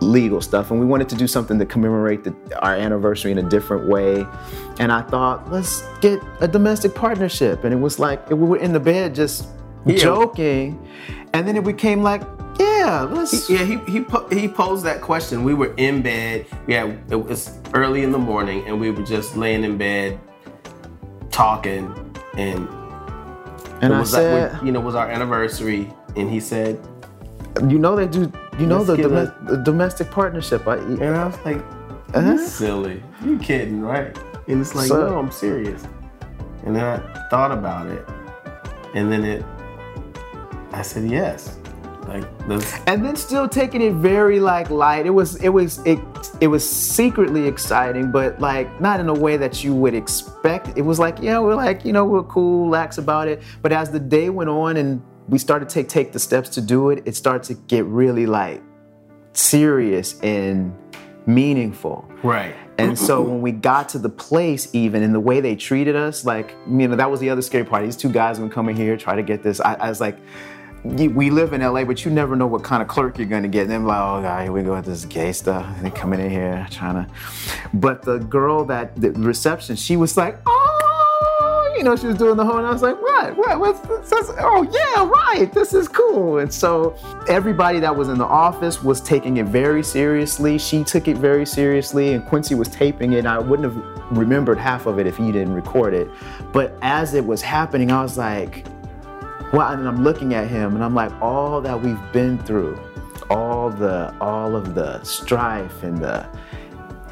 [0.00, 3.42] legal stuff, and we wanted to do something to commemorate the, our anniversary in a
[3.42, 4.26] different way.
[4.78, 7.64] And I thought, let's get a domestic partnership.
[7.64, 9.46] And it was like we were in the bed just
[9.86, 9.96] Yeah.
[9.98, 10.78] joking,
[11.32, 12.22] and then it became like,
[12.58, 13.48] yeah, let's.
[13.48, 15.44] Yeah, he he he posed that question.
[15.44, 16.46] We were in bed.
[16.66, 20.18] Yeah, it was early in the morning, and we were just laying in bed,
[21.30, 21.92] talking,
[22.36, 22.68] and
[23.82, 26.80] And it I was said, that, you know, it was our anniversary, and he said,
[27.68, 28.30] you know they do.
[28.58, 30.66] You know the, give domes- the domestic partnership.
[30.66, 31.58] I, and I was like,
[32.14, 32.32] Uh-huh.
[32.32, 34.16] you silly, you kidding, right?
[34.48, 35.84] And it's like, So- no, I'm serious.
[36.64, 38.04] And then I thought about it,
[38.94, 39.44] and then it,
[40.72, 41.58] I said yes,
[42.08, 42.24] like
[42.88, 45.06] and then still taking it very like light.
[45.06, 45.98] It was it was it
[46.40, 50.76] it was secretly exciting, but like not in a way that you would expect.
[50.76, 53.42] It was like yeah, we're like you know we're cool, lax about it.
[53.62, 56.60] But as the day went on and we started to take take the steps to
[56.60, 58.62] do it, it started to get really like
[59.32, 60.74] serious and
[61.26, 62.08] meaningful.
[62.22, 62.54] right.
[62.78, 66.26] And so when we got to the place, even in the way they treated us,
[66.26, 67.82] like you know, that was the other scary part.
[67.84, 69.60] These two guys would come in here try to get this.
[69.60, 70.18] I, I was like,
[70.84, 73.62] we live in LA, but you never know what kind of clerk you're gonna get.
[73.62, 75.66] And they're like, oh god, here we go with this gay stuff.
[75.76, 77.12] And they coming in here trying to.
[77.74, 80.85] But the girl that the reception, she was like, oh,
[81.76, 82.58] you know, she was doing the whole.
[82.58, 83.80] And I was like, what, what, what's?
[84.10, 85.52] This- Oh yeah, right.
[85.52, 86.38] This is cool.
[86.38, 86.96] And so
[87.28, 90.58] everybody that was in the office was taking it very seriously.
[90.58, 93.26] She took it very seriously, and Quincy was taping it.
[93.26, 96.08] I wouldn't have remembered half of it if he didn't record it.
[96.52, 98.66] But as it was happening, I was like,
[99.52, 102.78] well, and I'm looking at him and I'm like, all that we've been through,
[103.30, 106.26] all the all of the strife and the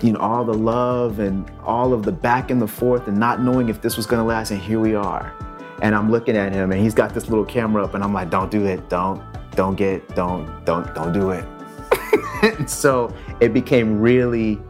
[0.04, 3.40] you know, all the love and all of the back and the forth and not
[3.40, 5.32] knowing if this was gonna last, and here we are.
[5.80, 8.28] And I'm looking at him and he's got this little camera up and I'm like,
[8.28, 12.68] don't do it, don't, don't get, don't, don't, don't do it.
[12.68, 14.60] so it became really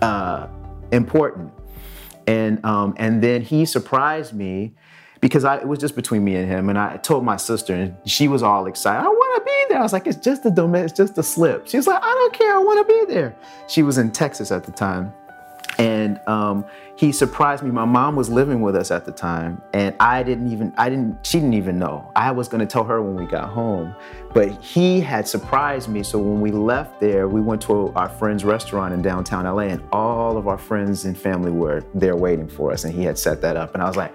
[0.00, 0.48] uh,
[0.90, 1.52] important.
[2.26, 4.72] And um, and then he surprised me
[5.20, 6.68] because I, it was just between me and him.
[6.68, 9.04] And I told my sister, and she was all excited.
[9.04, 9.78] I want to be there.
[9.78, 11.68] I was like, it's just a domain, it's just a slip.
[11.68, 12.54] She was like, I don't care.
[12.54, 13.34] I want to be there.
[13.68, 15.12] She was in Texas at the time,
[15.78, 16.64] and um,
[17.00, 17.70] he surprised me.
[17.70, 21.26] My mom was living with us at the time, and I didn't even, I didn't,
[21.26, 22.12] she didn't even know.
[22.14, 23.94] I was going to tell her when we got home,
[24.34, 26.02] but he had surprised me.
[26.02, 29.82] So when we left there, we went to our friend's restaurant in downtown LA, and
[29.92, 33.40] all of our friends and family were there waiting for us, and he had set
[33.40, 33.72] that up.
[33.72, 34.12] And I was like,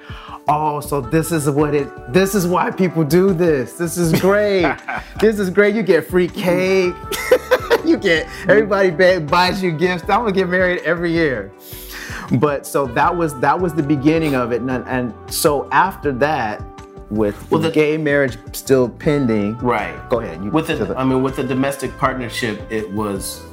[0.47, 3.73] oh, so this is what it, this is why people do this.
[3.79, 4.71] This is great.
[5.19, 5.73] this is great.
[5.73, 6.93] You get free cake.
[7.83, 10.03] you get everybody buys you gifts.
[10.03, 11.51] I'm gonna get married every year.
[12.33, 16.63] But so that was that was the beginning of it, and, and so after that,
[17.09, 20.09] with well, the, gay marriage still pending, right?
[20.09, 20.43] Go ahead.
[20.43, 23.43] You, with the, I mean, with the domestic partnership, it was,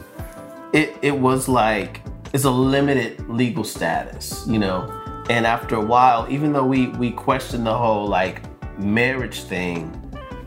[0.73, 2.03] it it was like
[2.33, 4.99] it's a limited legal status, you know.
[5.29, 8.43] And after a while, even though we we questioned the whole like
[8.79, 9.99] marriage thing,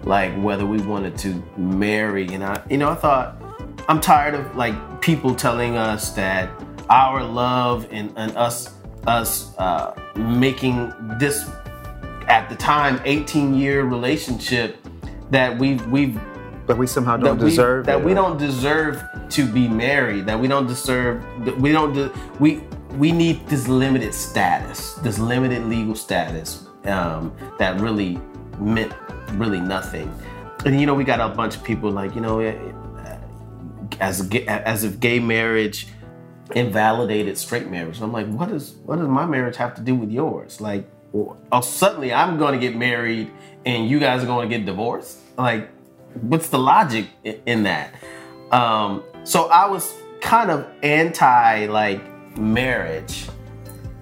[0.03, 3.41] like whether we wanted to marry, and I, you know, I thought
[3.87, 6.49] I'm tired of like people telling us that
[6.89, 8.73] our love and, and us
[9.07, 11.49] us uh, making this
[12.27, 14.77] at the time 18 year relationship
[15.29, 16.19] that we've we've
[16.65, 20.47] but we somehow don't deserve we, that we don't deserve to be married that we
[20.47, 21.23] don't deserve
[21.59, 22.63] we don't de- we
[22.93, 28.19] we need this limited status this limited legal status um, that really
[28.59, 28.93] meant
[29.33, 30.13] really nothing.
[30.65, 32.39] And you know we got a bunch of people like you know
[33.99, 35.87] as as if gay marriage
[36.53, 38.01] invalidated straight marriage.
[38.01, 40.61] I'm like, what does what does my marriage have to do with yours?
[40.61, 43.31] Like, oh, suddenly I'm going to get married
[43.65, 45.19] and you guys are going to get divorced.
[45.37, 45.69] Like,
[46.21, 47.07] what's the logic
[47.45, 47.93] in that?
[48.51, 53.27] Um, so I was kind of anti like marriage.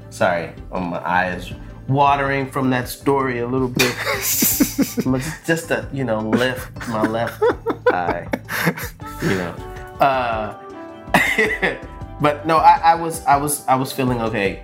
[0.09, 1.53] Sorry, on my eyes
[1.87, 3.95] watering from that story a little bit.
[4.15, 7.41] just to you know lift my left
[7.87, 8.27] eye,
[9.21, 9.55] you know.
[9.99, 10.59] Uh,
[12.21, 14.61] but no, I, I was I was I was feeling okay.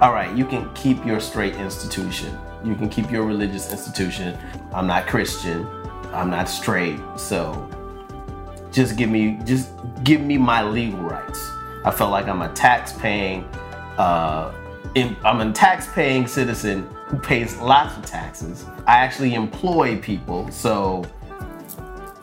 [0.00, 2.36] All right, you can keep your straight institution.
[2.64, 4.38] You can keep your religious institution.
[4.72, 5.66] I'm not Christian.
[6.12, 6.98] I'm not straight.
[7.16, 7.68] So
[8.72, 9.70] just give me just
[10.04, 11.50] give me my legal rights.
[11.84, 13.44] I felt like I'm a tax paying
[13.98, 14.52] uh,
[14.96, 18.64] I'm a tax paying citizen who pays lots of taxes.
[18.86, 21.04] I actually employ people, so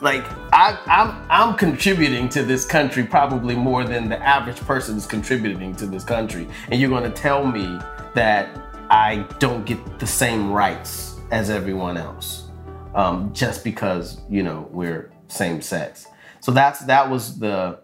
[0.02, 0.24] like
[0.54, 5.76] I, I'm I'm contributing to this country probably more than the average person is contributing
[5.78, 7.80] to this country, and you're going to tell me
[8.14, 8.50] that
[8.90, 12.48] I don't get the same rights as everyone else
[12.96, 16.08] um, just because you know we're same sex.
[16.42, 17.80] So that's that was the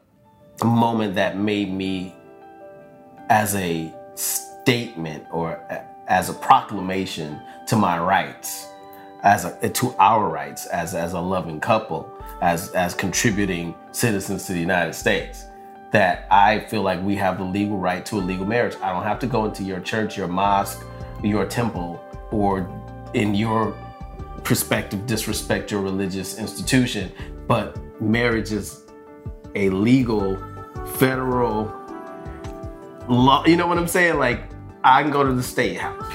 [0.64, 2.16] moment that made me
[3.30, 5.59] as a statement or
[6.07, 8.68] as a proclamation to my rights
[9.24, 12.12] as a, to our rights as as a loving couple,
[12.42, 15.46] as as contributing citizens to the United States.
[15.92, 18.76] That I feel like we have the legal right to a legal marriage.
[18.82, 20.84] I don't have to go into your church, your mosque,
[21.24, 22.68] your temple, or
[23.14, 23.78] in your
[24.44, 27.12] perspective disrespect your religious institution.
[27.48, 28.82] But marriage is
[29.56, 30.38] a legal
[30.96, 31.72] federal
[33.08, 33.46] law.
[33.46, 34.18] You know what I'm saying?
[34.18, 34.50] Like
[34.84, 36.12] I can go to the state house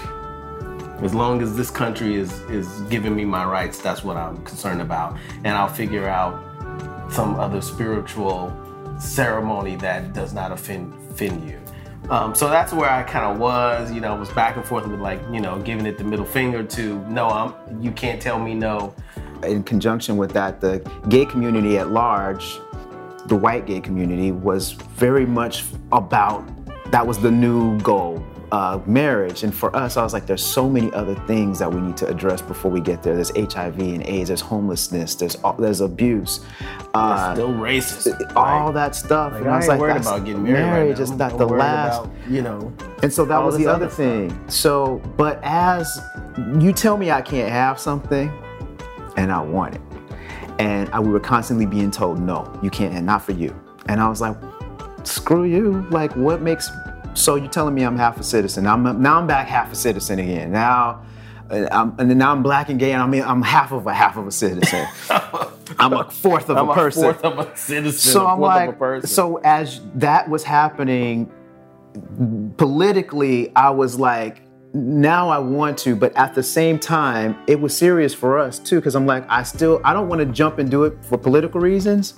[1.03, 4.83] as long as this country is is giving me my rights, that's what I'm concerned
[4.83, 5.17] about.
[5.45, 6.45] And I'll figure out
[7.13, 8.53] some other spiritual
[8.99, 11.59] ceremony that does not offend, offend you.
[12.11, 15.01] Um, so that's where I kind of was, you know, was back and forth with
[15.01, 18.55] like, you know, giving it the middle finger to no, I'm you can't tell me
[18.55, 18.95] no.
[19.45, 20.79] In conjunction with that, the
[21.09, 22.59] gay community at large,
[23.27, 26.49] the white gay community was very much about
[26.91, 29.43] that was the new goal uh, marriage.
[29.43, 32.07] And for us, I was like, there's so many other things that we need to
[32.09, 33.15] address before we get there.
[33.15, 36.41] There's HIV and AIDS, there's homelessness, there's there's abuse.
[36.95, 38.37] Uh, still racist.
[38.37, 38.75] All right?
[38.75, 39.33] that stuff.
[39.33, 40.55] Like, and I, was like, worried about getting married.
[40.55, 42.05] Marriage right is not the last.
[42.05, 42.73] About, you know.
[43.03, 44.39] And so that was the other thing.
[44.49, 46.01] So, but as
[46.59, 48.33] you tell me I can't have something,
[49.17, 49.81] and I want it,
[50.59, 53.55] and I, we were constantly being told, no, you can't, and not for you.
[53.89, 54.37] And I was like,
[55.05, 55.87] screw you.
[55.91, 56.71] Like, what makes
[57.19, 58.67] so you're telling me I'm half a citizen.
[58.67, 60.53] I'm now I'm back half a citizen again.
[60.53, 61.05] Now,
[61.51, 63.95] uh, I'm, and now I'm black and gay, and I mean I'm half of a
[63.95, 64.87] half of a citizen.
[65.79, 67.05] I'm a fourth of I'm a person.
[67.05, 68.13] A fourth of a citizen.
[68.13, 71.31] So I'm like, so as that was happening
[72.57, 74.43] politically, I was like,
[74.75, 78.77] now I want to, but at the same time, it was serious for us too,
[78.77, 81.61] because I'm like, I still, I don't want to jump and do it for political
[81.61, 82.15] reasons.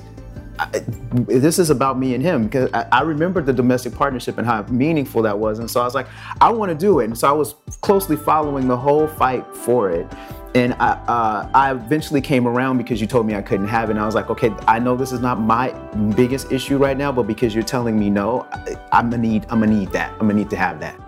[0.61, 0.83] I,
[1.13, 4.63] this is about me and him because I, I remember the domestic partnership and how
[4.65, 5.59] meaningful that was.
[5.59, 6.07] And so I was like,
[6.41, 7.05] I want to do it.
[7.07, 10.07] And so I was closely following the whole fight for it.
[10.55, 13.93] and I, uh, I eventually came around because you told me I couldn't have it.
[13.93, 15.71] And I was like, okay, I know this is not my
[16.17, 19.61] biggest issue right now, but because you're telling me no, I, I'm gonna need, I'm
[19.61, 20.13] gonna need that.
[20.13, 21.01] I'm gonna need to have that.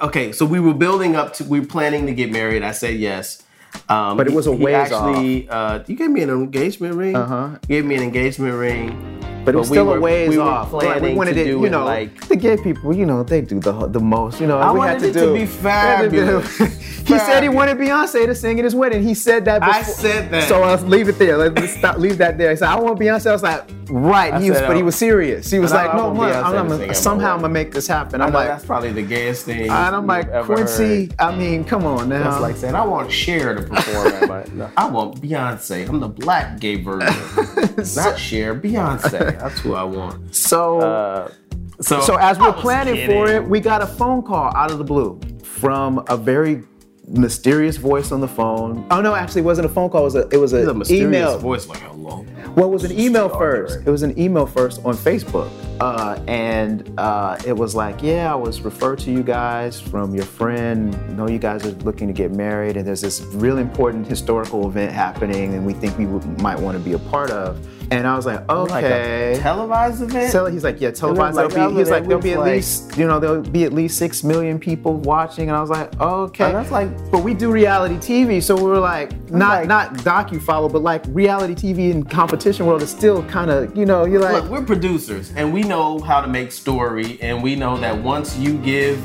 [0.00, 2.62] Okay, so we were building up to we were planning to get married.
[2.62, 3.42] I said yes.
[3.88, 6.94] Um, But it was a he- he ways actually, Uh, you gave me an engagement
[6.94, 7.16] ring.
[7.16, 7.48] Uh-huh.
[7.68, 9.18] You gave me an engagement ring.
[9.44, 10.72] But it was we still were- a ways we were off.
[10.72, 13.04] Like, we planning wanted to it, do you it know, like- the gay people, you
[13.06, 14.40] know, they do the the most.
[14.40, 15.26] You know, I we wanted had to it to do.
[15.26, 16.56] be we to do- fabulous.
[17.08, 19.02] he said he wanted Beyonce to sing at his wedding.
[19.02, 19.58] He said that.
[19.60, 19.74] Before.
[19.74, 20.48] I said that.
[20.48, 21.36] So uh, leave it there.
[21.38, 21.98] Let's stop.
[21.98, 22.50] Leave that there.
[22.50, 24.82] He said, "I want Beyonce." I was like, "Right." I He was, said, but he
[24.82, 25.50] uh, was serious.
[25.50, 27.88] He was like, "No, man, I'm, to I'm, sing at somehow I'm gonna make this
[27.88, 29.62] happen." I'm like, that's probably the gayest thing.
[29.62, 31.10] and I'm like, Quincy.
[31.18, 32.22] I mean, come on now.
[32.30, 34.44] That's like saying I want Cher to perform at my.
[34.54, 35.88] No, I want Beyonce.
[35.88, 37.08] I'm the black gay version.
[37.96, 39.38] Not Cher, Beyonce.
[39.38, 40.34] That's who I want.
[40.34, 40.80] so.
[40.80, 41.32] Uh,
[41.80, 43.16] so, So as we're planning kidding.
[43.16, 46.62] for it, we got a phone call out of the blue from a very
[47.08, 48.86] mysterious voice on the phone.
[48.90, 50.02] Oh no, actually, it wasn't a phone call.
[50.02, 51.38] It was a it was It's a a mysterious email.
[51.38, 52.24] voice like hello.
[52.56, 53.78] Well, it was an email first.
[53.78, 53.86] right?
[53.86, 55.50] It was an email first on Facebook,
[55.80, 60.24] uh, and uh, it was like, yeah, I was referred to you guys from your
[60.26, 61.16] friend.
[61.16, 64.92] Know you guys are looking to get married, and there's this really important historical event
[64.92, 67.58] happening, and we think we would, might want to be a part of.
[67.98, 69.34] And I was like, Like okay.
[69.34, 70.32] a televised event.
[70.32, 71.36] So he's like, yeah, televised.
[71.36, 73.98] like, be, he's like, there'll be at than least, you know, there'll be at least
[73.98, 75.48] six million people watching.
[75.48, 76.44] And I was like, okay.
[76.46, 79.94] And that's like- but we do reality TV, so we were like, not like- not
[79.98, 84.04] docu follow, but like reality TV and competition world is still kind of, you know,
[84.04, 87.76] you're like, Look, we're producers and we know how to make story, and we know
[87.78, 88.98] that once you give,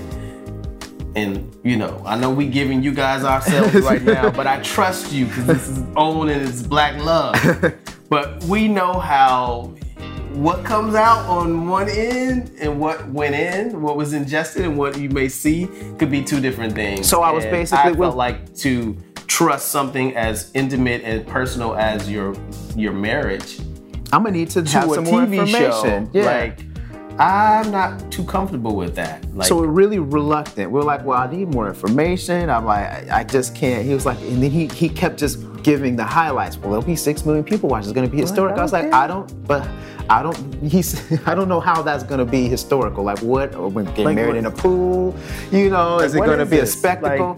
[1.15, 5.11] and you know, I know we giving you guys ourselves right now, but I trust
[5.11, 7.35] you because this is OWN and it's black love.
[8.09, 9.73] but we know how
[10.33, 14.97] what comes out on one end and what went in, what was ingested, and what
[14.99, 17.07] you may see could be two different things.
[17.09, 18.95] So I was And basically I felt like to
[19.25, 22.35] trust something as intimate and personal as your
[22.75, 23.59] your marriage
[24.13, 26.05] I'm gonna need to to have a some more TV information.
[26.05, 26.09] show.
[26.13, 26.25] Yeah.
[26.25, 26.66] Like,
[27.19, 29.23] I'm not too comfortable with that.
[29.35, 30.71] Like, so we're really reluctant.
[30.71, 32.49] We're like, well, I need more information.
[32.49, 33.85] I'm like, I, I just can't.
[33.85, 36.57] He was like, and then he he kept just giving the highlights.
[36.57, 37.89] Well, there'll be six million people watching.
[37.89, 38.57] It's gonna be historic.
[38.57, 38.93] I was like.
[38.93, 39.67] I don't, but
[40.09, 40.37] I don't.
[40.63, 43.03] He's, I don't know how that's gonna be historical.
[43.03, 43.55] Like what?
[43.55, 44.37] Or when getting Like married what?
[44.37, 45.15] in a pool?
[45.51, 46.73] You know, is it gonna is be a this?
[46.73, 47.37] spectacle?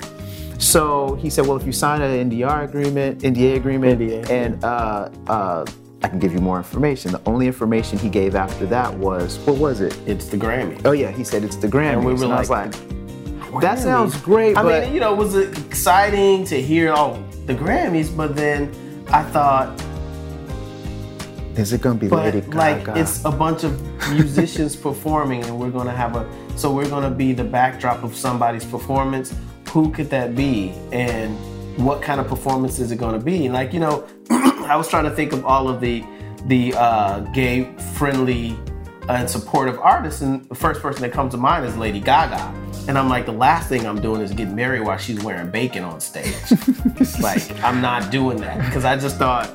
[0.60, 5.10] so he said, well, if you sign an NDR agreement, NDA agreement, NDA, and uh,
[5.28, 5.66] uh,
[6.02, 7.12] I can give you more information.
[7.12, 9.98] The only information he gave after that was, what was it?
[10.08, 10.80] it's the Grammy.
[10.86, 11.94] Oh yeah, he said it's the Grammys.
[11.94, 12.74] And we were I was like,
[13.52, 17.22] like, that sounds great, I but mean, you know, it was exciting to hear oh
[17.48, 18.72] the Grammys, but then
[19.12, 19.78] I thought,
[21.58, 22.58] is it gonna be but Lady Gaga?
[22.58, 23.82] like it's a bunch of
[24.14, 28.66] musicians performing, and we're gonna have a so we're gonna be the backdrop of somebody's
[28.66, 29.36] performance.
[29.72, 30.70] Who could that be?
[30.92, 31.38] And
[31.78, 33.50] what kind of performance is it gonna be?
[33.50, 34.08] Like you know,
[34.70, 36.04] I was trying to think of all of the
[36.46, 38.56] the uh, gay friendly
[39.10, 42.54] and supportive artists, and the first person that comes to mind is Lady Gaga.
[42.88, 45.84] And I'm like, the last thing I'm doing is getting married while she's wearing bacon
[45.84, 46.34] on stage.
[47.22, 49.52] like, I'm not doing that because I just thought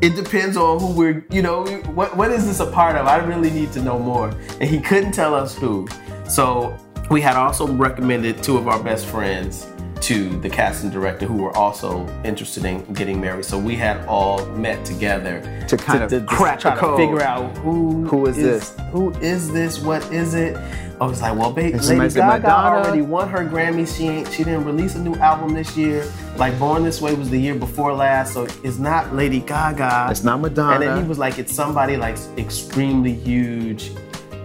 [0.00, 3.06] it depends on who we're, you know, what what is this a part of?
[3.06, 4.28] I really need to know more.
[4.60, 5.86] And he couldn't tell us who.
[6.28, 6.76] So
[7.10, 9.66] we had also recommended two of our best friends
[10.02, 13.44] to the casting director who were also interested in getting married.
[13.44, 16.98] So we had all met together To kind of crack try the code.
[16.98, 18.74] to figure out who Who is this?
[18.92, 19.78] Who is this?
[19.80, 20.56] What is it?
[21.00, 23.86] I was like, well, ba- And Lady Gaga already won her Grammy.
[23.96, 24.30] She ain't.
[24.32, 26.04] She didn't release a new album this year.
[26.36, 30.08] Like Born This Way was the year before last, so it's not Lady Gaga.
[30.10, 30.74] It's not Madonna.
[30.74, 33.92] And then he was like, it's somebody like extremely huge,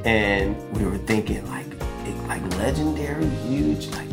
[0.06, 1.66] and we were thinking like,
[2.06, 4.05] it- like legendary huge, like.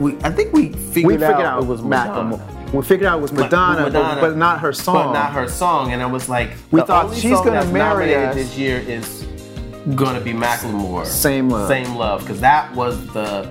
[0.00, 2.30] We, I think we figured, we figured out, out it was Macklemore.
[2.30, 2.66] Madonna.
[2.66, 4.94] Um, we figured out it was But- Madonna, but, but not her song.
[5.06, 8.34] But not her song, and I was like, We thought she's song gonna marry us.
[8.34, 9.24] this year is
[9.94, 11.06] gonna be Macklemore.
[11.06, 11.68] Same Love.
[11.68, 13.48] Same love, because that was the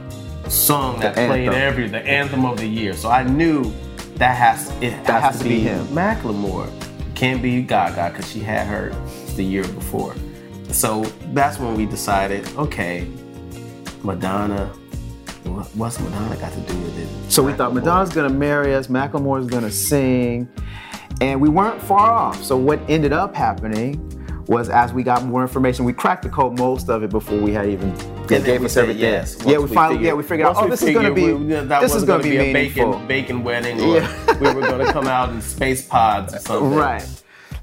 [0.50, 1.62] song that The played anthem.
[1.62, 2.94] every the anthem of the year.
[2.94, 3.74] So I knew
[4.18, 5.86] that has it That has, to be, him.
[5.88, 6.70] Macklemore.
[7.16, 8.90] Can't be Gaga because she had her
[9.36, 10.14] the year before.
[10.72, 13.08] So that's when we decided, okay,
[14.04, 14.72] Madonna.
[15.46, 17.08] What- What's Madonna got to do with it?
[17.32, 20.48] So we thought Madonna's gonna marry us, Macklemore's gonna sing,
[21.22, 22.44] and we weren't far off.
[22.44, 24.12] So what ended up happening
[24.48, 27.52] was as we got more information, we cracked the code most of it before we
[27.52, 27.94] had even
[28.28, 29.02] they gave us everything.
[29.02, 29.38] yes.
[29.46, 31.40] yeah, Once we finally yeah we figured out oh we this is gonna be figured
[31.42, 34.38] we- that this is wasn't gonna be a bacon, bacon wedding, or Yeah.
[34.40, 36.74] we were gonna come out in space pods or something.
[36.76, 37.08] Right.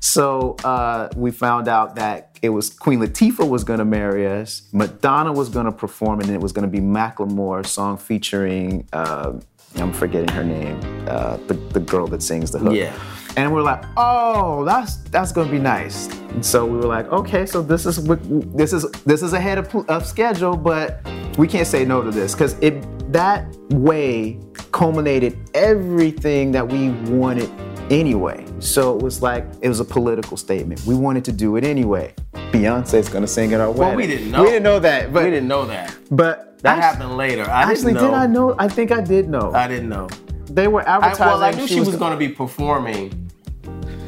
[0.01, 5.32] So uh, we found out that it was Queen Latifah was gonna marry us, Madonna
[5.32, 9.32] was gonna perform, and it was gonna be Macklemore song featuring uh,
[9.76, 10.78] I'm forgetting her name,
[11.09, 12.74] uh, the, the girl that sings the hook.
[12.74, 12.95] Yeah.
[13.36, 16.09] And we're like, oh, that's that's gonna be nice.
[16.09, 19.74] And so we were like, okay, so this is this is this is ahead of,
[19.88, 21.01] of schedule, but
[21.38, 24.38] we can't say no to this because it that way
[24.72, 27.51] culminated everything that we wanted
[27.93, 28.45] anyway.
[28.59, 30.84] So it was like it was a political statement.
[30.86, 32.14] We wanted to do it anyway.
[32.51, 33.80] Beyonce's gonna sing at our wedding.
[33.86, 34.43] Well, we didn't know.
[34.43, 35.97] We didn't know that, but we didn't know that.
[36.11, 37.45] But That act- happened later.
[37.49, 38.55] I Actually, did I know?
[38.59, 39.53] I think I did know.
[39.55, 40.09] I didn't know.
[40.47, 41.26] they were I, advertising.
[41.26, 43.30] well, I knew she, was, going to be performing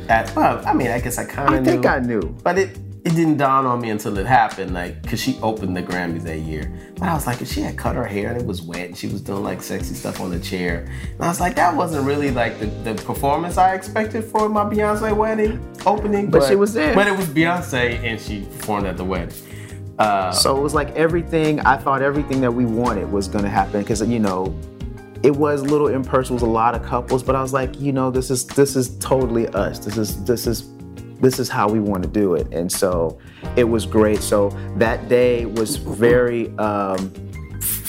[0.09, 0.35] at.
[0.37, 1.57] Well, I mean, I guess I kind of knew.
[1.57, 1.70] I knew.
[1.70, 2.20] think I knew.
[2.43, 5.83] But it it didn't dawn on me until it happened, like, cause she opened the
[5.83, 6.73] Grammys that year.
[6.99, 8.97] But I was like, if she had cut her hair and it was wet and
[8.97, 12.07] she was doing like sexy stuff on the chair, and I was like, that wasn't
[12.07, 16.31] really like the, the performance I expected for my Beyonce wedding opening.
[16.31, 16.95] But she was there.
[16.95, 19.35] But it was Beyonce and she performed at the wedding.
[19.99, 21.61] Uh, So it was like everything.
[21.61, 24.59] I thought everything that we wanted was going to happen because you know,
[25.23, 26.39] it was a little impersonal.
[26.39, 28.77] It was a lot of couples, but I was like, you know, this is this
[28.77, 29.79] is totally us.
[29.79, 30.63] This is this is
[31.25, 33.18] this is how we want to do it, and so
[33.57, 34.22] it was great.
[34.22, 36.57] So that day was very.
[36.59, 37.12] Um,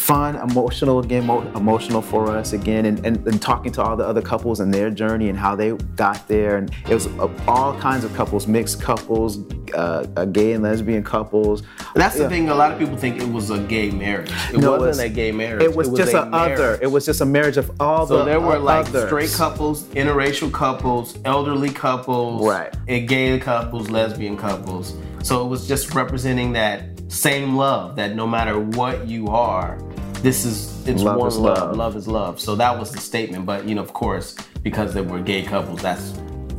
[0.05, 4.05] fun, emotional again, mo- emotional for us again, and, and, and talking to all the
[4.05, 6.57] other couples and their journey and how they got there.
[6.57, 9.39] And it was uh, all kinds of couples, mixed couples,
[9.73, 11.63] uh, uh, gay and lesbian couples.
[11.95, 12.29] that's the Yeah.
[12.29, 12.49] thing.
[12.49, 14.31] A lot of people think it was a gay marriage.
[14.53, 15.63] It No, wasn't was- a gay marriage.
[15.63, 16.77] It was, just a a other.
[16.83, 19.07] It was just a marriage of all So the there were like others.
[19.07, 22.71] straight couples, interracial couples, elderly couples, Right.
[22.87, 24.93] and gay couples, lesbian couples.
[25.23, 29.77] So it was just representing that same love that no matter what you are,
[30.21, 31.57] this is it's Love one is love.
[31.57, 31.77] love.
[31.77, 32.39] Love is love.
[32.39, 33.45] So that was the statement.
[33.45, 36.13] But you know, of course, because they were gay couples, that's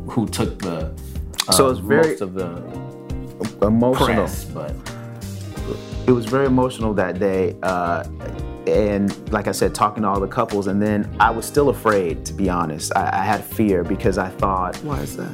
[0.07, 0.93] who took the
[1.47, 4.07] uh, So it's very- most of the emotional.
[4.07, 4.45] press.
[4.45, 4.73] But
[6.07, 7.55] It was very emotional that day.
[7.63, 8.03] Uh,
[8.67, 12.25] and like I said, talking to all the couples, and then I was still afraid,
[12.25, 12.91] to be honest.
[12.95, 15.31] I, I had fear because I thought, why is that?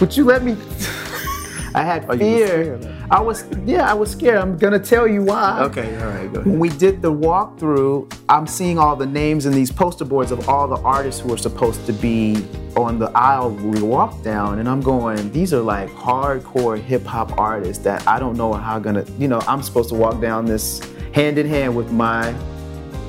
[0.00, 0.56] Would you let me?
[1.76, 2.46] I had oh, were fear.
[2.46, 3.06] scared.
[3.10, 4.38] I was, yeah, I was scared.
[4.38, 5.60] I'm gonna tell you why.
[5.64, 9.52] Okay, all right, go When we did the walkthrough, I'm seeing all the names in
[9.52, 12.46] these poster boards of all the artists who are supposed to be
[12.78, 17.38] on the aisle we walked down, and I'm going, these are like hardcore hip hop
[17.38, 20.46] artists that I don't know how I'm gonna, you know, I'm supposed to walk down
[20.46, 20.80] this
[21.12, 22.34] hand in hand with my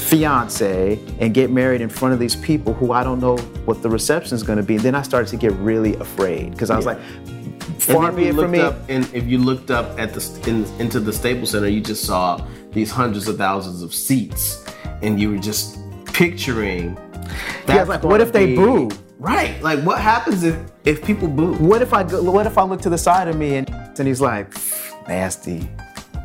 [0.08, 3.36] fiance and get married in front of these people who I don't know
[3.66, 4.76] what the reception is going to be.
[4.76, 6.94] And then I started to get really afraid because I was Yeah.
[6.94, 8.60] like, far be it from me.
[8.60, 12.06] up, and if you looked up at the in, into the Staples Center, you just
[12.06, 12.40] saw
[12.72, 14.64] these hundreds of thousands of seats,
[15.02, 16.98] and you were just picturing.
[17.68, 18.90] Yeah, like, what if they boo?
[19.20, 20.56] Right, like what happens if
[20.86, 21.54] if people boo?
[21.56, 24.08] what if I go, what if I look to the side of me and and
[24.08, 24.54] he's like
[25.08, 25.68] nasty,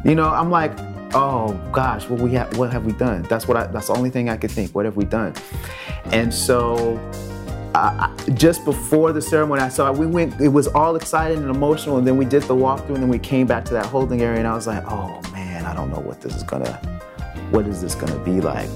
[0.05, 0.29] you know?
[0.29, 0.73] I'm like,
[1.15, 3.23] oh gosh, what we have, what have we done?
[3.23, 3.67] That's what I.
[3.67, 4.75] That's the only thing I could think.
[4.75, 5.35] What have we done?
[6.07, 6.99] And so.
[7.75, 10.39] I- just before the ceremony, I saw we went.
[10.43, 13.19] It was all exciting and emotional, and then we did the walkthrough, and then we
[13.19, 16.01] came back to that holding area, and I was like, "Oh man, I don't know
[16.01, 16.75] what this is gonna,
[17.51, 18.69] what is this gonna be like?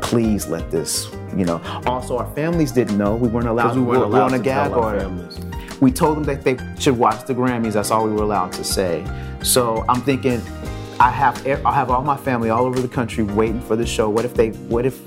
[0.00, 3.16] Please let this, you know." Also, our families didn't know.
[3.16, 3.74] We weren't allowed.
[3.74, 5.00] We weren't we're allowed on a to gag tell our order.
[5.00, 5.40] families.
[5.80, 7.72] We told them that they should watch the Grammys.
[7.72, 9.04] That's all we were allowed to say.
[9.42, 10.40] So I'm thinking,
[11.00, 14.10] I have I have all my family all over the country waiting for the show.
[14.10, 15.00] What if they What if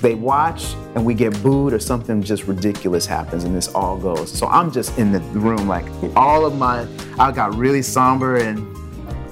[0.00, 4.30] they watch and we get booed or something just ridiculous happens and this all goes?
[4.30, 6.86] So I'm just in the room like all of my
[7.18, 8.58] I got really somber and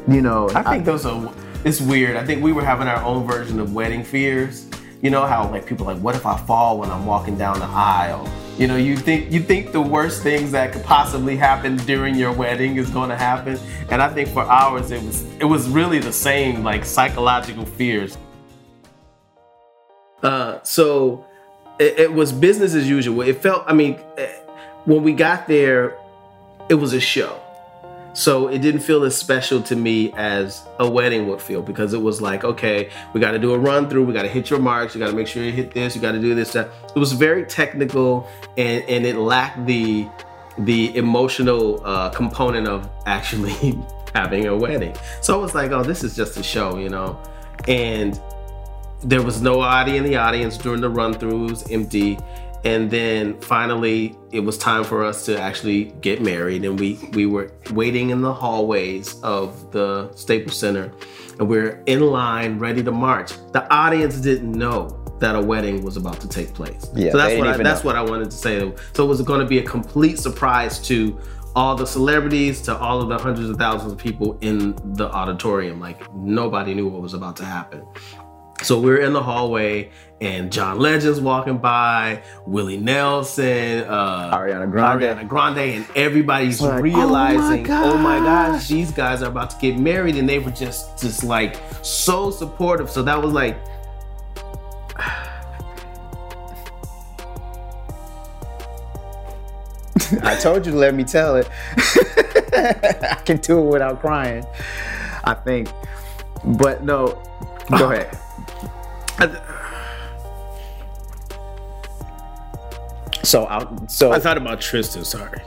[0.09, 1.33] you know I think those are.
[1.65, 2.17] It's weird.
[2.17, 4.69] I think we were having our own version of wedding fears.
[5.03, 7.61] You know how like people are like, what if I fall when I'm walking down
[7.61, 8.29] the aisle?
[8.59, 12.33] You know, you think you think the worst things that could possibly happen during your
[12.33, 13.59] wedding is going to happen,
[13.91, 18.19] and I think for ours it was it was really the same like psychological fears.
[20.23, 21.25] Uh, so
[21.79, 23.23] it, it was business as usual.
[23.23, 23.65] It felt.
[23.67, 24.33] I mean, eh,
[24.85, 25.97] when we got there,
[26.69, 27.42] it was a show.
[28.15, 32.03] So it didn't feel as special to me as a wedding would feel because it
[32.03, 34.59] was like, okay, we got to do a run through, we got to hit your
[34.59, 36.69] marks, you got to make sure you hit this, you got to do this, that.
[36.95, 40.09] It was very technical and and it lacked the
[40.59, 43.79] the emotional uh, component of actually
[44.15, 44.95] having a wedding.
[45.23, 47.19] So it was like, oh, this is just a show, you know,
[47.67, 48.21] and
[49.03, 52.19] there was nobody in the audience during the run through, it was empty.
[52.65, 57.27] And then finally, it was time for us to actually get married, and we we
[57.27, 60.93] were waiting in the hallways of the Staples Center,
[61.41, 63.33] and we are in line, ready to march.
[63.53, 66.89] The audience didn't know that a wedding was about to take place.
[66.95, 67.87] Yeah, so that's what I, that's know.
[67.87, 68.59] what I wanted to say.
[68.93, 71.19] So it was going to be a complete surprise to
[71.55, 75.81] all the celebrities to all of the hundreds of thousands of people in the auditorium.
[75.81, 77.87] Like nobody knew what was about to happen.
[78.63, 79.91] So we're in the hallway,
[80.21, 85.03] and John Legend's walking by, Willie Nelson, uh, Ariana Grande.
[85.03, 88.53] Ariana Grande, and everybody's Like, realizing, "Oh oh my my, gosh.
[88.61, 92.31] gosh." these guys are about to get married, and they were just, just like so
[92.31, 92.89] supportive.
[92.89, 93.57] So that was like,
[100.23, 101.49] I told you to let me tell it.
[102.55, 104.45] I can do it without crying.
[105.25, 105.69] I think.
[106.45, 107.23] But no,
[107.79, 108.19] go ahead.
[113.23, 115.05] So I so I thought about Tristan.
[115.05, 115.41] Sorry.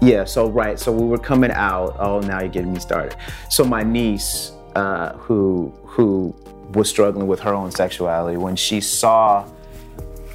[0.00, 1.96] Yeah, so right, so we were coming out.
[1.98, 3.16] Oh, now you're getting me started.
[3.50, 6.34] So my niece, uh, who who
[6.74, 9.48] was struggling with her own sexuality, when she saw,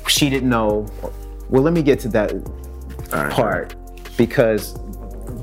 [0.07, 0.85] she didn't know.
[1.49, 2.33] Well, let me get to that
[3.31, 3.75] part
[4.17, 4.77] because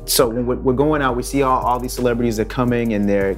[0.05, 3.09] so when we're, we're going out, we see all, all these celebrities are coming and
[3.09, 3.37] they're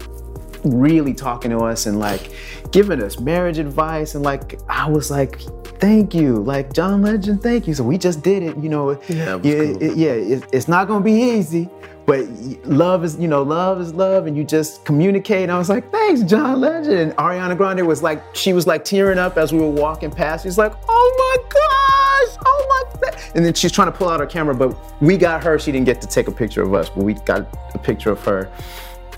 [0.64, 2.30] really talking to us and like
[2.70, 5.40] giving us marriage advice and like I was like,
[5.80, 7.74] thank you, like John Legend, thank you.
[7.74, 8.92] So we just did it, you know.
[9.08, 9.82] Yeah, it was yeah, cool.
[9.82, 11.68] it- yeah, it- it's not gonna be easy,
[12.06, 12.26] but
[12.64, 15.42] love is, you know, love is love, and you just communicate.
[15.44, 16.94] And I was like, thanks, John Legend.
[16.98, 20.44] And Ariana Grande was like, she was like tearing up as we were walking past.
[20.44, 23.20] She's like, oh my gosh, oh my god.
[23.34, 25.58] And then she's trying to pull out her camera, but we got her.
[25.58, 28.20] She didn't get to take a picture of us, but we got a picture of
[28.24, 28.48] her.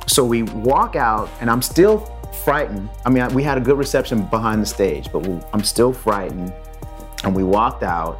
[0.07, 1.99] So we walk out, and I'm still
[2.45, 2.89] frightened.
[3.07, 6.53] I mean, we had a good reception behind the stage, but we, I'm still frightened.
[7.25, 8.19] And we walked out,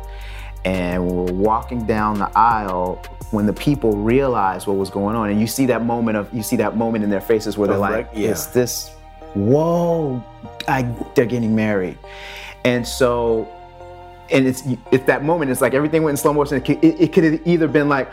[0.65, 5.29] and we are walking down the aisle when the people realized what was going on.
[5.31, 7.77] And you see that moment of, you see that moment in their faces where they're
[7.79, 8.31] like, yeah.
[8.31, 8.91] "It's this,
[9.35, 10.25] whoa,
[10.67, 10.83] I,
[11.15, 11.99] they're getting married."
[12.65, 13.47] And so
[14.31, 15.51] and it's it's that moment.
[15.51, 16.57] It's like everything went in slow motion.
[16.57, 18.11] It, could- it, it could have either been like,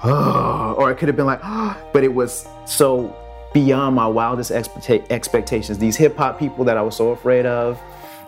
[0.04, 1.42] or it could have been like,
[1.92, 3.14] but it was so
[3.52, 5.78] beyond my wildest expecta- expectations.
[5.78, 7.80] These hip hop people that I was so afraid of,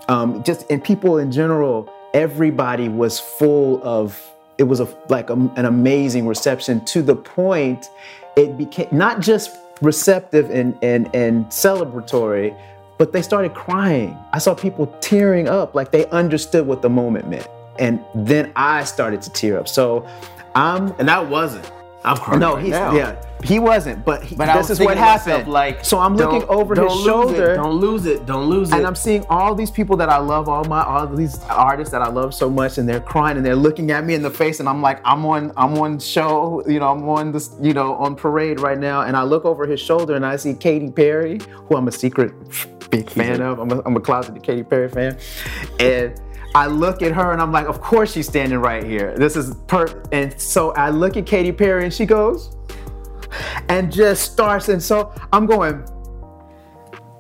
[0.09, 4.27] um, just and people in general, everybody was full of.
[4.59, 7.89] It was a like a, an amazing reception to the point
[8.37, 12.57] it became not just receptive and and and celebratory,
[12.99, 14.17] but they started crying.
[14.33, 17.49] I saw people tearing up like they understood what the moment meant.
[17.79, 19.67] And then I started to tear up.
[19.67, 20.07] So
[20.55, 21.71] I'm And that wasn't.
[22.03, 22.41] I'm crying.
[22.41, 22.95] no, right he's now.
[22.95, 25.53] yeah, he wasn't, but, he, But this is what thinking myself, happened.
[25.53, 28.25] Like, so I'm looking don't- over don't his lose shoulder It, don't lose it.
[28.25, 28.77] Don't lose it.
[28.77, 32.01] and I'm seeing all these people that I love, all my all these artists that
[32.01, 34.61] I love so much, and they're crying and they're looking at me in the face,
[34.61, 37.97] and I'm like, I'm on, I'm on show, you know, I'm on this, you know,
[37.97, 41.39] on parade right now, and I look over his shoulder and I see Katy Perry,
[41.69, 42.33] who I'm a secret
[42.89, 43.59] big fan of.
[43.59, 45.19] I'm a, I'm a closeted Katy Perry fan,
[45.79, 46.19] and.
[46.55, 49.15] I look at her and I'm like, of course she's standing right here.
[49.17, 52.57] This is per and so I look at Katy Perry and she goes
[53.69, 55.85] and just starts and so I'm going,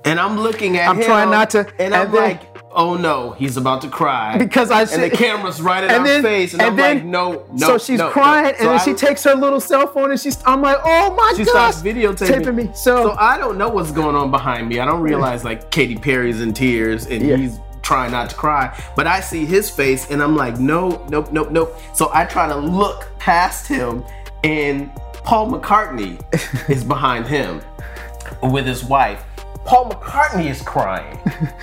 [0.05, 1.05] and I'm looking at I'm him.
[1.05, 4.37] trying not to- And and I'm then- like, oh no, he's about to cry.
[4.39, 6.97] because I and the camera's right at and our then- face, and, and I'm then-
[6.97, 7.67] like, no, no.
[7.67, 8.51] so she's no, crying, no.
[8.59, 10.43] and then I- she takes her little cell phone and she's.
[10.45, 12.71] I'm like, oh my god, She gosh, starts videotaping taping me.
[12.75, 14.81] So, So I don't know what's going on behind me.
[14.81, 17.37] I don't realize like Katy Perry's in tears and Yeah.
[17.37, 18.79] he's trying not to cry.
[18.97, 21.77] But I see his face and I'm like, no, nope, nope, nope.
[21.95, 24.05] So I try to look past him
[24.45, 26.21] and Paul McCartney
[26.71, 27.61] is behind him
[28.43, 29.25] with his wife.
[29.65, 31.19] Paul McCartney is crying.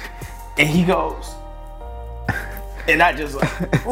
[0.58, 1.34] and he goes,
[2.88, 3.86] and I just like,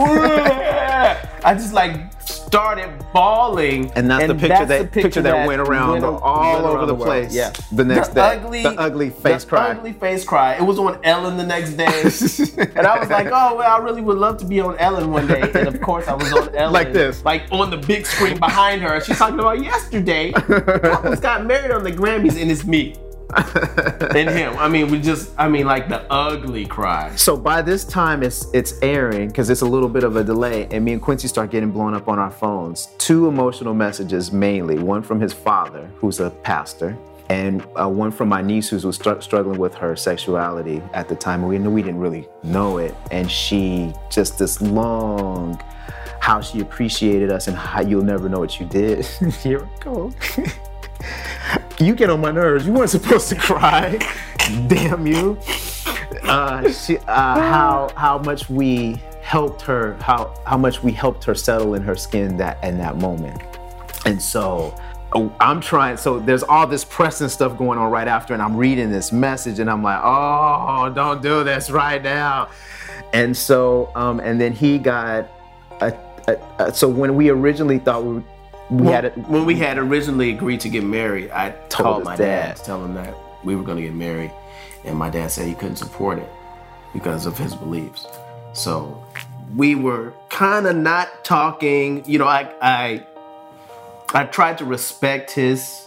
[1.46, 3.91] I just like started bawling.
[3.96, 6.78] and that's the picture that's that the picture that, went around went all went over
[6.78, 7.06] around the world.
[7.06, 7.34] place.
[7.36, 7.52] Yeah.
[7.72, 9.68] the next the day, ugly, the ugly face the cry.
[9.72, 10.56] ugly face cry.
[10.56, 11.86] It was on Ellen the next day,
[12.76, 15.28] and I was like, "Oh well, I really would love to be on Ellen one
[15.28, 17.24] day." And of course, I was on Ellen, Like this.
[17.26, 19.00] like on the big screen behind her.
[19.02, 20.32] She's talking about yesterday.
[20.32, 22.96] Couples got married on the Grammys, and it's me
[23.36, 24.56] and him.
[24.58, 27.16] I mean, we just, I mean, like the ugly cry.
[27.16, 30.68] So by this time it's it's airing because it's a little bit of a delay,
[30.72, 32.90] and me and Quincy start getting blown up on our phones.
[32.98, 34.78] Two emotional messages mainly.
[34.80, 36.98] One from his father, who's a pastor,
[37.30, 41.16] and uh, one from my niece who was str- struggling with her sexuality at the
[41.16, 41.46] time.
[41.46, 45.62] We knew we didn't really know it, and she just this long.
[46.22, 49.06] How she appreciated us and how you'll never know what you did.
[49.43, 50.12] Here we go.
[51.80, 52.66] you get on my nerves.
[52.66, 54.00] You weren't supposed to cry.
[54.68, 55.38] Damn you.
[56.24, 61.36] Uh, she, uh, how how much we helped her, how how much we helped her
[61.36, 63.42] settle in her skin that in that moment.
[64.06, 64.76] And so
[65.14, 65.98] oh, I'm trying.
[65.98, 69.12] So there's all this press and stuff going on right after, and I'm reading this
[69.12, 72.50] message, and I'm like, oh, don't do this right now.
[73.14, 75.30] And so, um, and then he got
[75.82, 75.94] a,
[76.28, 78.24] a, a so when we originally thought we
[78.70, 79.17] we had it.
[79.17, 82.47] when we had originally agreed to get married, I Told called my dad.
[82.47, 83.13] dad to tell him that
[83.43, 84.32] we were going to get married,
[84.83, 86.29] and my dad said he couldn't support it
[86.93, 88.05] because of his beliefs.
[88.54, 89.04] So
[89.55, 92.04] we were kind of not talking.
[92.05, 93.05] You know, I I
[94.13, 95.86] I tried to respect his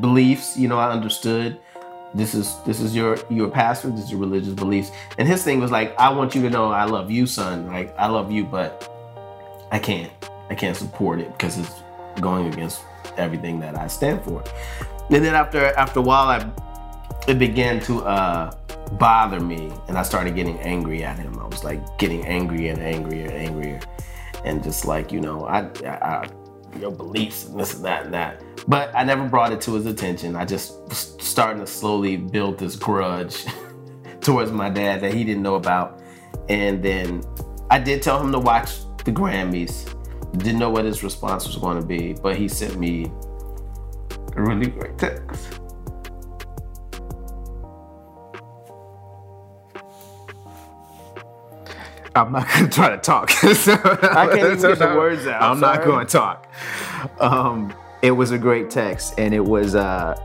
[0.00, 0.56] beliefs.
[0.56, 1.58] You know, I understood
[2.14, 3.90] this is this is your your pastor.
[3.90, 6.70] This is your religious beliefs, and his thing was like, I want you to know
[6.70, 7.66] I love you, son.
[7.66, 8.86] Like I love you, but
[9.72, 10.12] I can't.
[10.48, 11.70] I can't support it because it's
[12.20, 12.82] going against
[13.16, 14.42] everything that I stand for.
[15.10, 16.50] And then after after a while, I
[17.28, 18.52] it began to uh,
[18.92, 21.38] bother me, and I started getting angry at him.
[21.38, 23.80] I was like getting angrier and angrier and angrier,
[24.44, 26.30] and just like you know, I, I, I
[26.78, 28.42] your beliefs and this and that and that.
[28.68, 30.36] But I never brought it to his attention.
[30.36, 33.44] I just starting to slowly build this grudge
[34.20, 36.00] towards my dad that he didn't know about.
[36.48, 37.22] And then
[37.70, 39.94] I did tell him to watch the Grammys.
[40.32, 43.10] Didn't know what his response was going to be, but he sent me
[44.36, 45.60] a really great text.
[52.14, 53.30] I'm not gonna try to talk.
[53.44, 55.42] I can't even get the words out.
[55.42, 56.52] I'm not going to talk.
[57.20, 60.16] Um, it was a great text, and it was uh,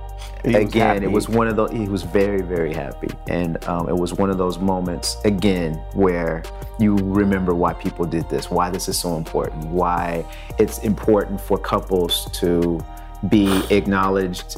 [0.54, 1.06] was again, happy.
[1.06, 1.72] it was one of those.
[1.72, 6.44] He was very, very happy, and um, it was one of those moments again where
[6.80, 10.26] you remember why people did this, why this is so important, why
[10.60, 12.80] it's important for couples to
[13.30, 14.58] be acknowledged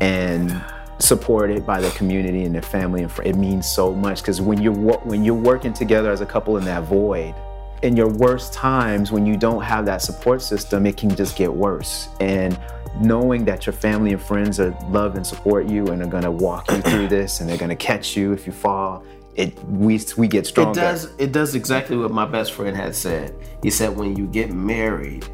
[0.00, 0.62] and
[0.98, 4.62] supported by their community and their family and fr- it means so much because when
[4.62, 7.34] you're when you're working together as a couple in that void
[7.82, 11.52] in your worst times when you don't have that support system it can just get
[11.52, 12.58] worse and
[13.00, 16.30] knowing that your family and friends are love and support you and are going to
[16.30, 19.04] walk you through this and they're going to catch you if you fall
[19.36, 21.14] it we we get stronger It does.
[21.18, 23.34] It does exactly what my best friend had said.
[23.62, 25.26] He said when you get married,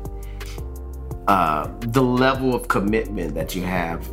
[1.29, 4.09] uh, the level of commitment that you have,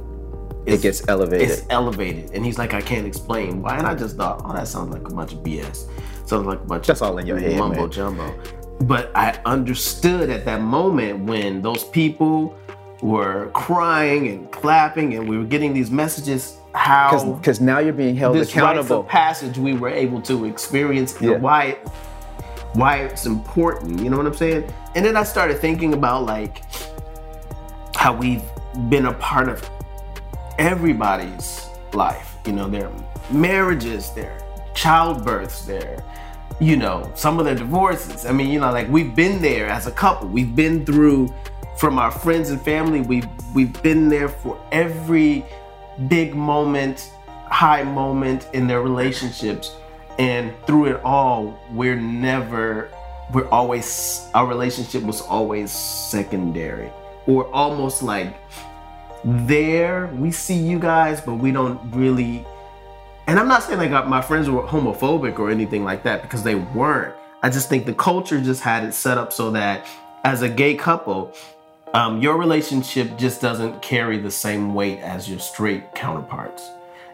[0.66, 2.32] it gets elevated it's elevated.
[2.34, 3.78] And he's like, I can't explain why.
[3.78, 5.90] And I just thought, oh, that sounds like a bunch of BS.
[6.28, 7.92] Sounds like a bunch That's of all in your head, mumbo man.
[7.92, 8.40] jumbo.
[8.82, 12.56] But I understood at that moment when those people
[13.02, 16.58] were crying and clapping, and we were getting these messages.
[16.74, 20.46] How because now you're being held this rites accountable of passage we were able to
[20.46, 21.38] experience and Yeah.
[21.38, 21.88] why it,
[22.74, 26.62] why it's important you know what i'm saying and then i started thinking about like
[27.96, 28.44] how we've
[28.90, 29.68] been a part of
[30.60, 32.92] everybody's life you know their
[33.32, 34.38] marriages their
[34.76, 36.04] childbirths their
[36.60, 39.88] you know some of their divorces i mean you know like we've been there as
[39.88, 41.34] a couple we've been through
[41.78, 45.46] from our friends and family we've we've been there for every
[46.08, 47.12] big moment
[47.46, 49.76] high moment in their relationships.
[50.20, 52.92] And through it all we're never
[53.32, 56.92] we're always our relationship was always secondary
[57.28, 58.36] or almost like
[59.24, 60.08] there.
[60.16, 62.46] We see you guys but we don't really
[63.28, 66.44] and i'm not saying like uh, my friends were homophobic or anything like that because
[66.44, 67.14] they weren't.
[67.44, 69.86] I just think the culture just had it set up so that
[70.24, 71.34] as a gay couple
[71.98, 76.70] um, your relationship just doesn't carry the same weight as your straight counterparts.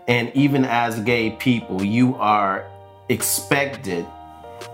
[0.10, 2.70] And even as gay people you are
[3.08, 4.06] expected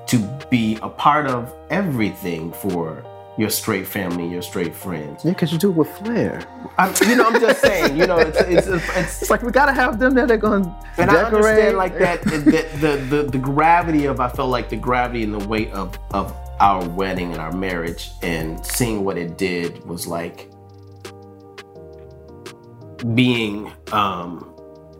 [0.07, 0.17] to
[0.49, 3.05] be a part of everything for
[3.37, 5.23] your straight family your straight friends.
[5.23, 6.43] Yeah because you do it with flair.
[6.79, 9.73] I'm, you know i'm just saying you know it's it's, it's, it's like we gotta
[9.73, 13.23] have them that are going to and decorate I understand like that, that the, the
[13.23, 17.31] the gravity of I felt like the gravity and the weight of of our wedding
[17.31, 20.51] and our marriage and seeing what it did was like
[23.15, 24.53] being um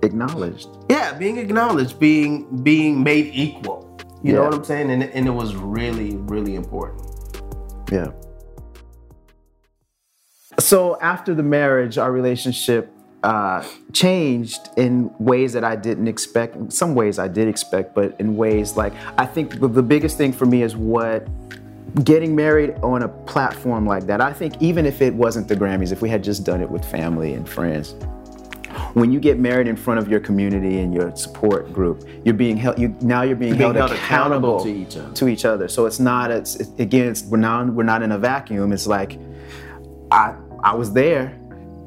[0.04, 0.70] acknowledged.
[0.90, 3.86] Yeah being acknowledged being being made equal.
[4.22, 4.92] You know what i'm saying?
[4.92, 7.06] And, and it was really really important.
[7.92, 8.12] Yeah.
[10.60, 12.94] So after the marriage, our relationship
[13.24, 16.56] uh, changed in ways that I didn't expect.
[16.56, 20.18] In some ways I did expect, but in ways like I think the, the biggest
[20.18, 21.28] thing for me is what
[22.04, 24.22] getting married on a platform like that.
[24.22, 26.86] I think even if it wasn't the Grammys, if we had just done it with
[26.86, 27.96] family and friends,
[28.94, 32.56] when you get married in front of your community and your support group, you're being
[32.56, 32.80] held.
[32.80, 35.14] You now you're being, being held, held accountable accountable, to each other.
[35.14, 35.68] to each other.
[35.68, 36.32] So it's not.
[36.32, 37.08] It's it- again.
[37.08, 37.68] It's we're not.
[37.74, 38.72] We're not in a vacuum.
[38.72, 39.20] It's like
[40.12, 41.39] I I was there.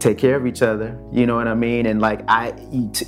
[0.03, 0.99] Take care of each other.
[1.13, 1.87] You know what I mean?
[1.87, 2.55] And like I,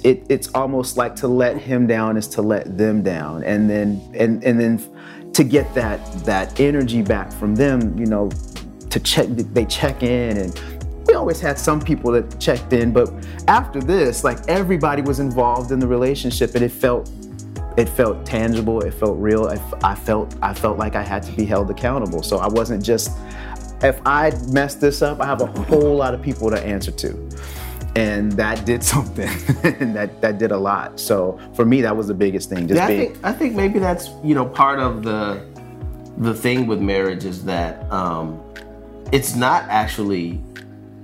[0.05, 4.01] it, it's almost like to let him down is to let them down, and then
[4.15, 7.99] and and then to get that that energy back from them.
[7.99, 8.31] You know,
[8.91, 10.61] to check they check in and
[11.09, 13.11] we always had some people that checked in but
[13.49, 17.11] after this like everybody was involved in the relationship and it felt
[17.77, 21.33] it felt tangible it felt real I, I felt i felt like i had to
[21.33, 23.11] be held accountable so i wasn't just
[23.85, 27.29] if I mess this up, I have a whole lot of people to answer to.
[27.97, 29.29] And that did something.
[29.63, 30.99] and that that did a lot.
[30.99, 32.67] So for me, that was the biggest thing.
[32.67, 35.45] Just Yeah, I being think I think maybe that's you know part of the
[36.19, 38.41] the thing with marriage is that um,
[39.13, 40.41] it's not actually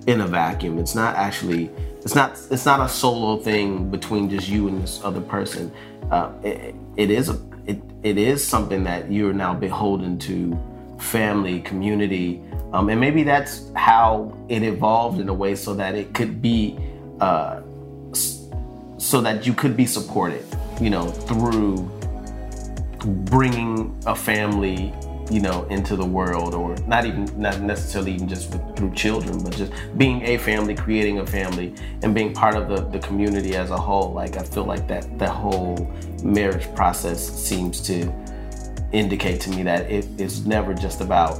[0.06, 0.78] in a vacuum.
[0.78, 1.70] It's not actually
[2.02, 5.72] it's not it's not a solo thing between just you and this other person.
[6.10, 10.58] Uh, it, it is a it, it is something that you're now beholden to
[11.00, 16.14] family, community, um, and maybe that's how it evolved in a way so that it
[16.14, 16.78] could be.
[17.20, 17.62] Uh,
[19.00, 20.44] so that you could be supported,
[20.78, 21.76] you know, through
[23.30, 24.92] bringing a family,
[25.30, 29.42] you know, into the world, or not even not necessarily even just with, through children,
[29.42, 33.56] but just being a family, creating a family, and being part of the, the community
[33.56, 34.12] as a whole.
[34.12, 35.90] Like I feel like that that whole
[36.22, 38.12] marriage process seems to
[38.92, 41.38] indicate to me that it is never just about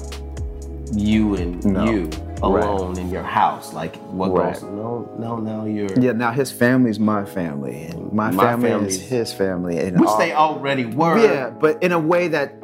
[0.93, 1.85] you and No.
[1.85, 2.11] you
[2.43, 3.73] alone in your house.
[3.75, 4.55] Like what Right.
[4.55, 8.71] goes no no no you're yeah, now his family's my family, and my, My family
[8.71, 11.19] family's- is his family, and which all- they already were.
[11.19, 12.55] Yeah, but in a way that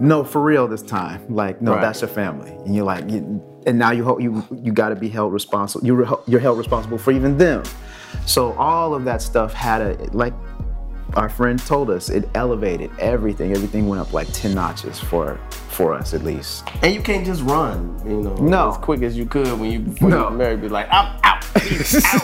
[0.00, 1.20] no, for real this time.
[1.28, 1.80] Like no, Right.
[1.80, 5.08] that's your family, and you're like, you, and now you you you got to be
[5.08, 5.86] held responsible.
[5.86, 7.62] You're you're held responsible for even them.
[8.26, 10.34] So all of that stuff had a like.
[11.16, 13.52] Our friend told us it elevated everything.
[13.52, 15.38] Everything went up like ten notches for
[15.68, 16.64] for us at least.
[16.82, 18.70] And you can't just run, you know, No.
[18.70, 20.28] as quick as you could when you before No.
[20.30, 20.60] you married.
[20.60, 21.44] Be like, I'm out.
[21.54, 21.62] Out.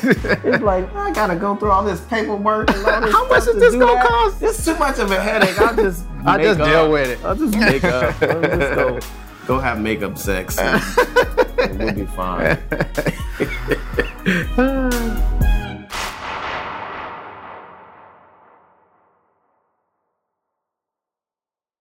[0.04, 3.54] it's like I gotta go through all this paperwork and all this How much is
[3.56, 4.06] this gonna that.
[4.06, 4.42] cost?
[4.42, 5.58] It's too much of a headache.
[5.60, 6.66] I'll just I'll just up.
[6.68, 7.24] deal with it.
[7.24, 8.20] I'll just make up.
[8.22, 8.98] I'll just go
[9.46, 10.58] go have makeup sex.
[10.58, 10.82] And,
[11.60, 12.58] and we'll be fine.